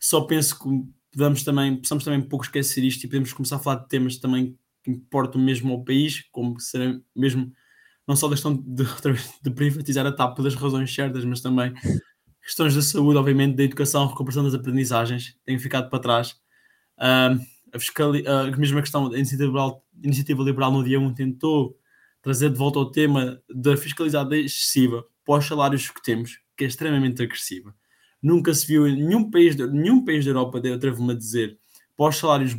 Só 0.00 0.22
penso 0.22 0.58
que 0.58 0.68
podemos 1.12 1.44
também, 1.44 1.76
possamos 1.76 2.02
também 2.02 2.20
pouco 2.20 2.44
esquecer 2.44 2.82
isto 2.82 3.04
e 3.04 3.08
podemos 3.08 3.32
começar 3.32 3.56
a 3.56 3.58
falar 3.60 3.76
de 3.76 3.88
temas 3.88 4.16
também 4.16 4.58
que 4.82 4.90
importam 4.90 5.40
mesmo 5.40 5.72
ao 5.72 5.84
país, 5.84 6.22
como 6.32 6.58
ser 6.58 7.00
mesmo 7.14 7.52
não 8.06 8.16
só 8.16 8.26
da 8.26 8.34
questão 8.34 8.54
de, 8.56 8.84
de 9.42 9.50
privatizar 9.50 10.04
a 10.04 10.12
TAP 10.12 10.40
das 10.40 10.56
razões 10.56 10.92
certas, 10.92 11.24
mas 11.24 11.40
também 11.40 11.72
questões 12.42 12.74
da 12.74 12.82
saúde, 12.82 13.16
obviamente, 13.16 13.56
da 13.56 13.62
educação, 13.62 14.06
recuperação 14.06 14.42
das 14.42 14.54
aprendizagens, 14.54 15.36
têm 15.44 15.58
ficado 15.58 15.88
para 15.88 16.00
trás. 16.00 16.32
Uh, 16.98 17.40
a, 17.72 17.78
fiscali 17.78 18.24
a 18.26 18.56
mesma 18.56 18.80
questão 18.80 19.08
da 19.08 19.16
iniciativa 19.16 19.46
liberal, 19.46 19.84
iniciativa 20.02 20.42
liberal 20.42 20.72
no 20.72 20.84
dia 20.84 20.98
1 20.98 21.14
tentou 21.14 21.78
trazer 22.20 22.50
de 22.50 22.58
volta 22.58 22.80
o 22.80 22.90
tema 22.90 23.40
da 23.48 23.76
fiscalidade 23.76 24.34
excessiva 24.36 25.04
para 25.24 25.38
os 25.38 25.46
salários 25.46 25.90
que 25.90 26.02
temos, 26.02 26.38
que 26.56 26.64
é 26.64 26.66
extremamente 26.66 27.22
agressiva. 27.22 27.74
Nunca 28.22 28.54
se 28.54 28.66
viu 28.66 28.86
em 28.86 28.96
nenhum 28.96 29.30
país, 29.30 29.56
nenhum 29.56 30.04
país 30.04 30.24
da 30.24 30.30
Europa, 30.30 30.58
atrevo-me 30.58 31.12
a 31.12 31.16
dizer, 31.16 31.58
para 31.96 32.08
os 32.08 32.16
salários 32.16 32.54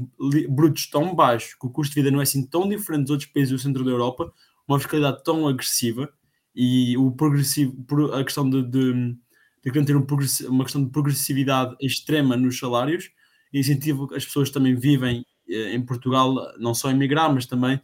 brutos 0.49 0.89
tão 0.89 1.15
baixos, 1.15 1.55
que 1.55 1.65
o 1.65 1.69
custo 1.69 1.93
de 1.93 2.01
vida 2.01 2.11
não 2.11 2.19
é 2.19 2.23
assim 2.23 2.45
tão 2.45 2.67
diferente 2.69 3.03
dos 3.03 3.11
outros 3.11 3.29
países 3.29 3.51
do 3.51 3.59
centro 3.59 3.83
da 3.83 3.91
Europa, 3.91 4.31
uma 4.67 4.79
fiscalidade 4.79 5.23
tão 5.23 5.47
agressiva 5.47 6.09
e 6.55 6.97
o 6.97 7.11
progressivo, 7.11 7.75
a 8.13 8.23
questão 8.23 8.49
de, 8.49 8.63
de, 8.63 9.15
de 9.63 9.85
ter 9.85 9.95
um 9.95 10.05
uma 10.49 10.63
questão 10.63 10.83
de 10.83 10.89
progressividade 10.89 11.75
extrema 11.81 12.37
nos 12.37 12.57
salários, 12.57 13.09
incentivo 13.53 14.07
que 14.07 14.15
as 14.15 14.25
pessoas 14.25 14.49
também 14.49 14.75
vivem 14.75 15.25
eh, 15.49 15.73
em 15.73 15.85
Portugal, 15.85 16.33
não 16.57 16.73
só 16.73 16.89
emigrar, 16.89 17.33
mas 17.33 17.45
também 17.45 17.79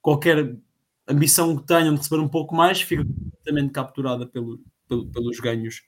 qualquer 0.00 0.56
ambição 1.08 1.56
que 1.56 1.66
tenham 1.66 1.94
de 1.94 2.00
receber 2.00 2.22
um 2.22 2.28
pouco 2.28 2.54
mais 2.54 2.80
fica 2.80 3.04
completamente 3.04 3.72
capturada 3.72 4.26
pelo, 4.26 4.60
pelo, 4.88 5.06
pelos 5.10 5.38
ganhos 5.40 5.82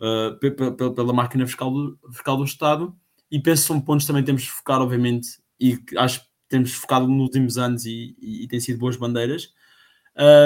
uh, 0.00 0.38
pela, 0.38 0.94
pela 0.94 1.12
máquina 1.12 1.46
fiscal 1.46 1.70
do, 1.70 1.98
fiscal 2.12 2.36
do 2.36 2.44
Estado. 2.44 2.96
E 3.30 3.40
penso 3.40 3.62
que 3.62 3.68
são 3.68 3.80
pontos 3.80 4.04
que 4.04 4.08
também 4.08 4.24
temos 4.24 4.42
de 4.42 4.50
focar, 4.50 4.80
obviamente, 4.80 5.40
e 5.58 5.78
acho 5.96 6.20
que 6.20 6.26
temos 6.48 6.72
focado 6.74 7.08
nos 7.08 7.22
últimos 7.22 7.56
anos 7.56 7.86
e, 7.86 8.14
e, 8.20 8.44
e 8.44 8.48
tem 8.48 8.60
sido 8.60 8.78
boas 8.78 8.96
bandeiras, 8.96 9.48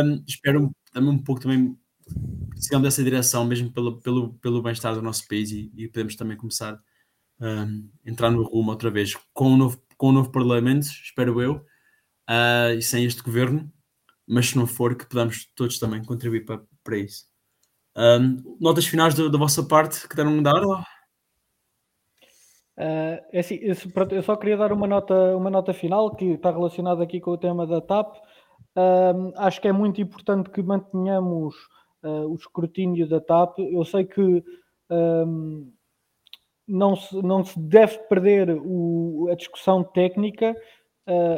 um, 0.04 0.22
espero 0.26 0.70
também 0.92 1.10
um 1.10 1.18
pouco 1.18 1.40
também 1.40 1.76
sigamos 2.56 2.84
dessa 2.84 3.02
direção, 3.02 3.44
mesmo 3.44 3.72
pelo, 3.72 4.00
pelo, 4.00 4.34
pelo 4.34 4.62
bem-estar 4.62 4.94
do 4.94 5.02
nosso 5.02 5.26
país 5.26 5.50
e, 5.50 5.72
e 5.74 5.88
podemos 5.88 6.14
também 6.14 6.36
começar 6.36 6.80
a 7.40 7.66
entrar 8.04 8.30
no 8.30 8.44
rumo 8.44 8.70
outra 8.70 8.90
vez 8.90 9.16
com 9.32 9.52
um 9.52 9.56
novo, 9.56 9.82
com 9.96 10.10
um 10.10 10.12
novo 10.12 10.30
Parlamento, 10.30 10.84
espero 10.84 11.42
eu, 11.42 11.56
uh, 12.30 12.72
e 12.78 12.82
sem 12.82 13.04
este 13.04 13.22
governo, 13.22 13.70
mas 14.26 14.48
se 14.48 14.56
não 14.56 14.66
for, 14.66 14.96
que 14.96 15.06
podamos 15.06 15.46
todos 15.54 15.78
também 15.78 16.04
contribuir 16.04 16.44
para, 16.44 16.60
para 16.82 16.96
isso. 16.98 17.24
Um, 17.96 18.56
notas 18.60 18.86
finais 18.86 19.14
da, 19.14 19.28
da 19.28 19.38
vossa 19.38 19.62
parte 19.62 20.08
que 20.08 20.16
deram 20.16 20.42
dar? 20.42 20.62
Uh, 20.62 20.84
é 23.32 23.38
assim, 23.38 23.58
eu 23.62 24.22
só 24.22 24.36
queria 24.36 24.56
dar 24.56 24.72
uma 24.72 24.86
nota, 24.86 25.14
uma 25.36 25.48
nota 25.50 25.72
final 25.72 26.14
que 26.14 26.26
está 26.32 26.50
relacionada 26.50 27.02
aqui 27.02 27.20
com 27.20 27.30
o 27.30 27.38
tema 27.38 27.66
da 27.66 27.80
TAP 27.80 28.16
acho 29.36 29.60
que 29.60 29.68
é 29.68 29.72
muito 29.72 30.00
importante 30.00 30.50
que 30.50 30.62
mantenhamos 30.62 31.54
uh, 32.02 32.28
o 32.30 32.34
escrutínio 32.34 33.08
da 33.08 33.20
TAP. 33.20 33.58
Eu 33.58 33.84
sei 33.84 34.04
que 34.04 34.44
um, 34.90 35.72
não, 36.66 36.96
se, 36.96 37.22
não 37.22 37.44
se 37.44 37.58
deve 37.58 37.98
perder 38.08 38.50
o, 38.50 39.28
a 39.30 39.34
discussão 39.34 39.82
técnica, 39.82 40.54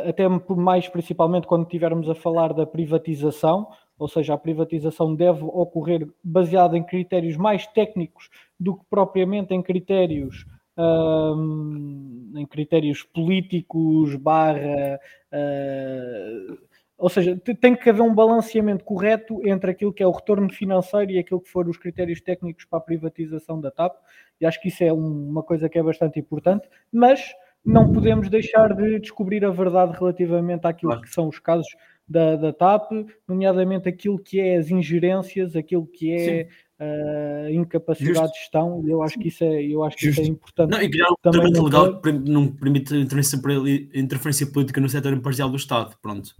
até 0.07 0.27
mais 0.29 0.89
principalmente 0.89 1.47
quando 1.47 1.65
estivermos 1.65 2.09
a 2.09 2.15
falar 2.15 2.53
da 2.53 2.67
privatização, 2.67 3.69
ou 3.99 4.09
seja, 4.09 4.35
a 4.35 4.39
privatização 4.39 5.15
deve 5.15 5.45
ocorrer 5.45 6.09
baseada 6.23 6.77
em 6.79 6.85
critérios 6.85 7.37
mais 7.37 7.67
técnicos 7.67 8.31
do 8.59 8.77
que 8.77 8.85
propriamente 8.89 9.53
em 9.53 9.63
critérios 9.63 10.47
um, 10.77 12.33
em 12.37 12.47
critérios 12.47 13.03
políticos 13.03 14.15
barra 14.15 15.01
uh, 15.33 16.69
ou 16.99 17.09
seja, 17.09 17.41
tem 17.61 17.77
que 17.77 17.89
haver 17.89 18.03
um 18.03 18.13
balanceamento 18.13 18.85
correto 18.85 19.41
entre 19.47 19.71
aquilo 19.71 19.93
que 19.93 20.03
é 20.03 20.07
o 20.07 20.11
retorno 20.11 20.53
financeiro 20.53 21.13
e 21.13 21.19
aquilo 21.19 21.41
que 21.41 21.49
foram 21.49 21.71
os 21.71 21.77
critérios 21.77 22.21
técnicos 22.21 22.65
para 22.65 22.81
a 22.81 22.83
privatização 22.83 23.61
da 23.61 23.71
TAP. 23.71 23.97
E 24.41 24.45
acho 24.45 24.61
que 24.61 24.67
isso 24.67 24.83
é 24.83 24.93
uma 24.93 25.45
coisa 25.45 25.69
que 25.69 25.79
é 25.79 25.83
bastante 25.83 26.19
importante, 26.19 26.69
mas 26.93 27.33
não 27.69 27.93
podemos 27.93 28.31
deixar 28.31 28.75
de 28.75 28.99
descobrir 28.99 29.45
a 29.45 29.51
verdade 29.51 29.97
relativamente 29.99 30.67
àquilo 30.67 30.93
claro. 30.93 31.03
que 31.03 31.11
são 31.11 31.29
os 31.29 31.39
casos 31.39 31.69
da, 32.09 32.37
da 32.37 32.53
TAP, 32.53 32.91
nomeadamente 33.29 33.89
aquilo 33.89 34.19
que 34.19 34.41
é 34.41 34.57
as 34.57 34.71
ingerências, 34.71 35.55
aquilo 35.55 35.87
que 35.87 36.11
é 36.11 36.49
uh, 36.81 37.51
incapacidade 37.51 38.19
Justo. 38.19 38.33
de 38.33 38.39
gestão. 38.39 38.85
Eu 38.89 39.03
acho 39.03 39.19
que 39.19 39.29
isso 39.29 39.45
é, 39.45 39.63
eu 39.63 39.85
acho 39.85 39.97
que 39.99 40.09
isso 40.09 40.21
é 40.21 40.25
importante. 40.25 40.71
Não, 40.71 40.81
e 40.81 40.91
criar 40.91 41.11
um 41.11 41.15
também 41.21 41.63
legal 41.63 42.01
que 42.01 42.11
não 42.11 42.49
permite 42.49 42.97
interferência, 42.97 44.47
política 44.47 44.81
no 44.81 44.89
setor 44.89 45.13
imparcial 45.13 45.51
do 45.51 45.57
Estado. 45.57 45.95
Pronto. 46.01 46.35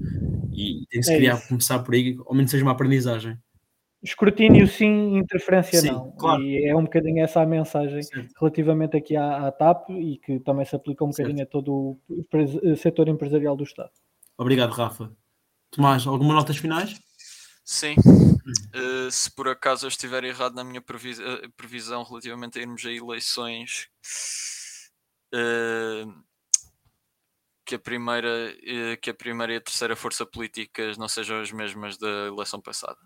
E 0.51 0.87
tem 0.89 1.01
que 1.01 1.03
se 1.03 1.13
é 1.13 1.17
criar, 1.19 1.47
começar 1.47 1.81
por 1.81 1.95
aí, 1.95 2.17
ao 2.27 2.35
menos 2.35 2.51
seja 2.51 2.65
uma 2.65 2.73
aprendizagem. 2.73 3.37
Escrutínio 4.03 4.67
sim, 4.69 5.19
interferência 5.19 5.81
sim, 5.81 5.91
não. 5.91 6.13
Claro. 6.13 6.43
E 6.43 6.67
é 6.67 6.77
um 6.77 6.85
bocadinho 6.85 7.25
essa 7.25 7.43
a 7.43 7.47
mensagem 7.47 8.03
certo. 8.03 8.33
relativamente 8.39 8.97
aqui 8.97 9.17
à, 9.17 9.49
à, 9.49 9.53
TAP 9.53 9.91
e 9.91 10.19
que 10.19 10.39
também 10.41 10.65
se 10.65 10.77
aplica 10.77 11.05
um 11.05 11.11
bocadinho 11.11 11.39
certo. 11.39 11.49
a 11.49 11.53
todo 11.53 11.99
o 12.09 12.77
setor 12.77 13.09
empresarial 13.09 13.57
do 13.57 13.65
Estado. 13.65 13.91
Obrigado, 14.37 14.71
Rafa. 14.71 15.11
Tomás, 15.71 16.07
algumas 16.07 16.37
notas 16.37 16.57
finais? 16.57 16.99
Sim. 17.65 17.97
Uh, 17.99 19.11
se 19.11 19.31
por 19.31 19.49
acaso 19.49 19.85
eu 19.85 19.89
estiver 19.89 20.25
errado 20.25 20.55
na 20.55 20.65
minha 20.65 20.81
previs 20.81 21.21
eh, 21.21 21.49
previsão 21.55 22.03
relativamente 22.03 22.59
a 22.59 22.63
irmos 22.63 22.85
a 22.87 22.91
eleições, 22.91 23.89
uh, 25.35 26.25
que, 27.67 27.75
a 27.75 27.79
primeira, 27.79 28.55
uh, 28.55 29.01
que 29.03 29.11
a 29.11 29.15
primeira 29.15 29.53
e 29.53 29.57
a 29.57 29.61
terceira 29.61 29.95
força 29.95 30.25
políticas 30.25 30.97
não 30.97 31.09
sejam 31.09 31.43
as 31.43 31.53
mesmas 31.53 31.99
da 31.99 32.29
eleição 32.29 32.61
passada. 32.61 32.97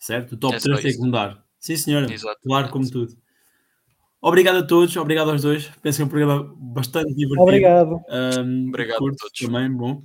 Certo? 0.00 0.32
O 0.32 0.36
top 0.36 0.56
é 0.56 0.58
3 0.58 0.80
tem 0.80 0.92
que 0.92 0.98
mudar. 0.98 1.44
Sim, 1.58 1.76
senhora. 1.76 2.06
Claro, 2.42 2.70
como 2.70 2.90
tudo. 2.90 3.14
Obrigado 4.22 4.56
a 4.56 4.62
todos, 4.62 4.94
obrigado 4.96 5.30
aos 5.30 5.42
dois. 5.42 5.70
Penso 5.82 5.98
que 5.98 6.02
é 6.02 6.04
um 6.06 6.08
programa 6.08 6.54
bastante 6.58 7.14
divertido. 7.14 7.42
Obrigado. 7.42 8.00
Um, 8.10 8.68
obrigado 8.68 8.96
a 8.96 8.98
todos. 8.98 9.30
Também, 9.38 9.70
bom. 9.70 10.02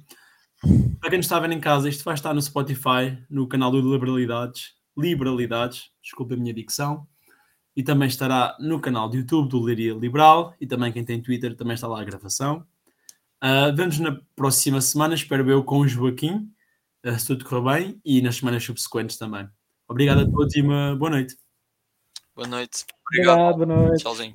Para 1.00 1.10
quem 1.10 1.18
nos 1.18 1.26
está 1.26 1.38
a 1.38 1.40
ver 1.40 1.52
em 1.52 1.60
casa, 1.60 1.90
isto 1.90 2.04
vai 2.04 2.14
estar 2.14 2.34
no 2.34 2.42
Spotify, 2.42 3.18
no 3.30 3.48
canal 3.48 3.72
do 3.72 3.80
Liberalidades, 3.80 4.74
Liberalidades, 4.98 5.92
desculpa 6.02 6.34
a 6.34 6.38
minha 6.38 6.54
dicção, 6.54 7.06
e 7.76 7.84
também 7.84 8.08
estará 8.08 8.56
no 8.60 8.80
canal 8.80 9.10
do 9.10 9.18
YouTube 9.18 9.50
do 9.50 9.62
Leiria 9.62 9.94
Liberal, 9.94 10.56
e 10.60 10.66
também 10.66 10.92
quem 10.92 11.04
tem 11.04 11.22
Twitter 11.22 11.56
também 11.56 11.76
está 11.76 11.88
lá 11.88 12.02
a 12.02 12.06
gravação. 12.06 12.66
Uh, 13.44 13.76
vemos 13.76 14.00
na 14.00 14.20
próxima 14.36 14.80
semana, 14.82 15.14
espero 15.14 15.50
eu, 15.50 15.64
com 15.64 15.80
o 15.80 15.88
Joaquim, 15.88 16.50
uh, 17.06 17.20
se 17.20 17.28
tudo 17.28 17.46
correr 17.46 17.80
bem, 17.80 18.02
e 18.04 18.22
nas 18.22 18.38
semanas 18.38 18.64
subsequentes 18.64 19.18
também. 19.18 19.48
Obrigado 19.88 20.22
a 20.22 20.26
todos 20.26 20.56
e 20.56 20.62
uma 20.62 20.96
boa 20.96 21.12
noite. 21.12 21.38
Boa 22.36 22.48
noite. 22.48 22.86
Obrigado. 23.08 23.40
Obrigado 23.40 23.66
boa 23.66 23.88
noite. 23.88 24.02
Tchauzinho. 24.02 24.34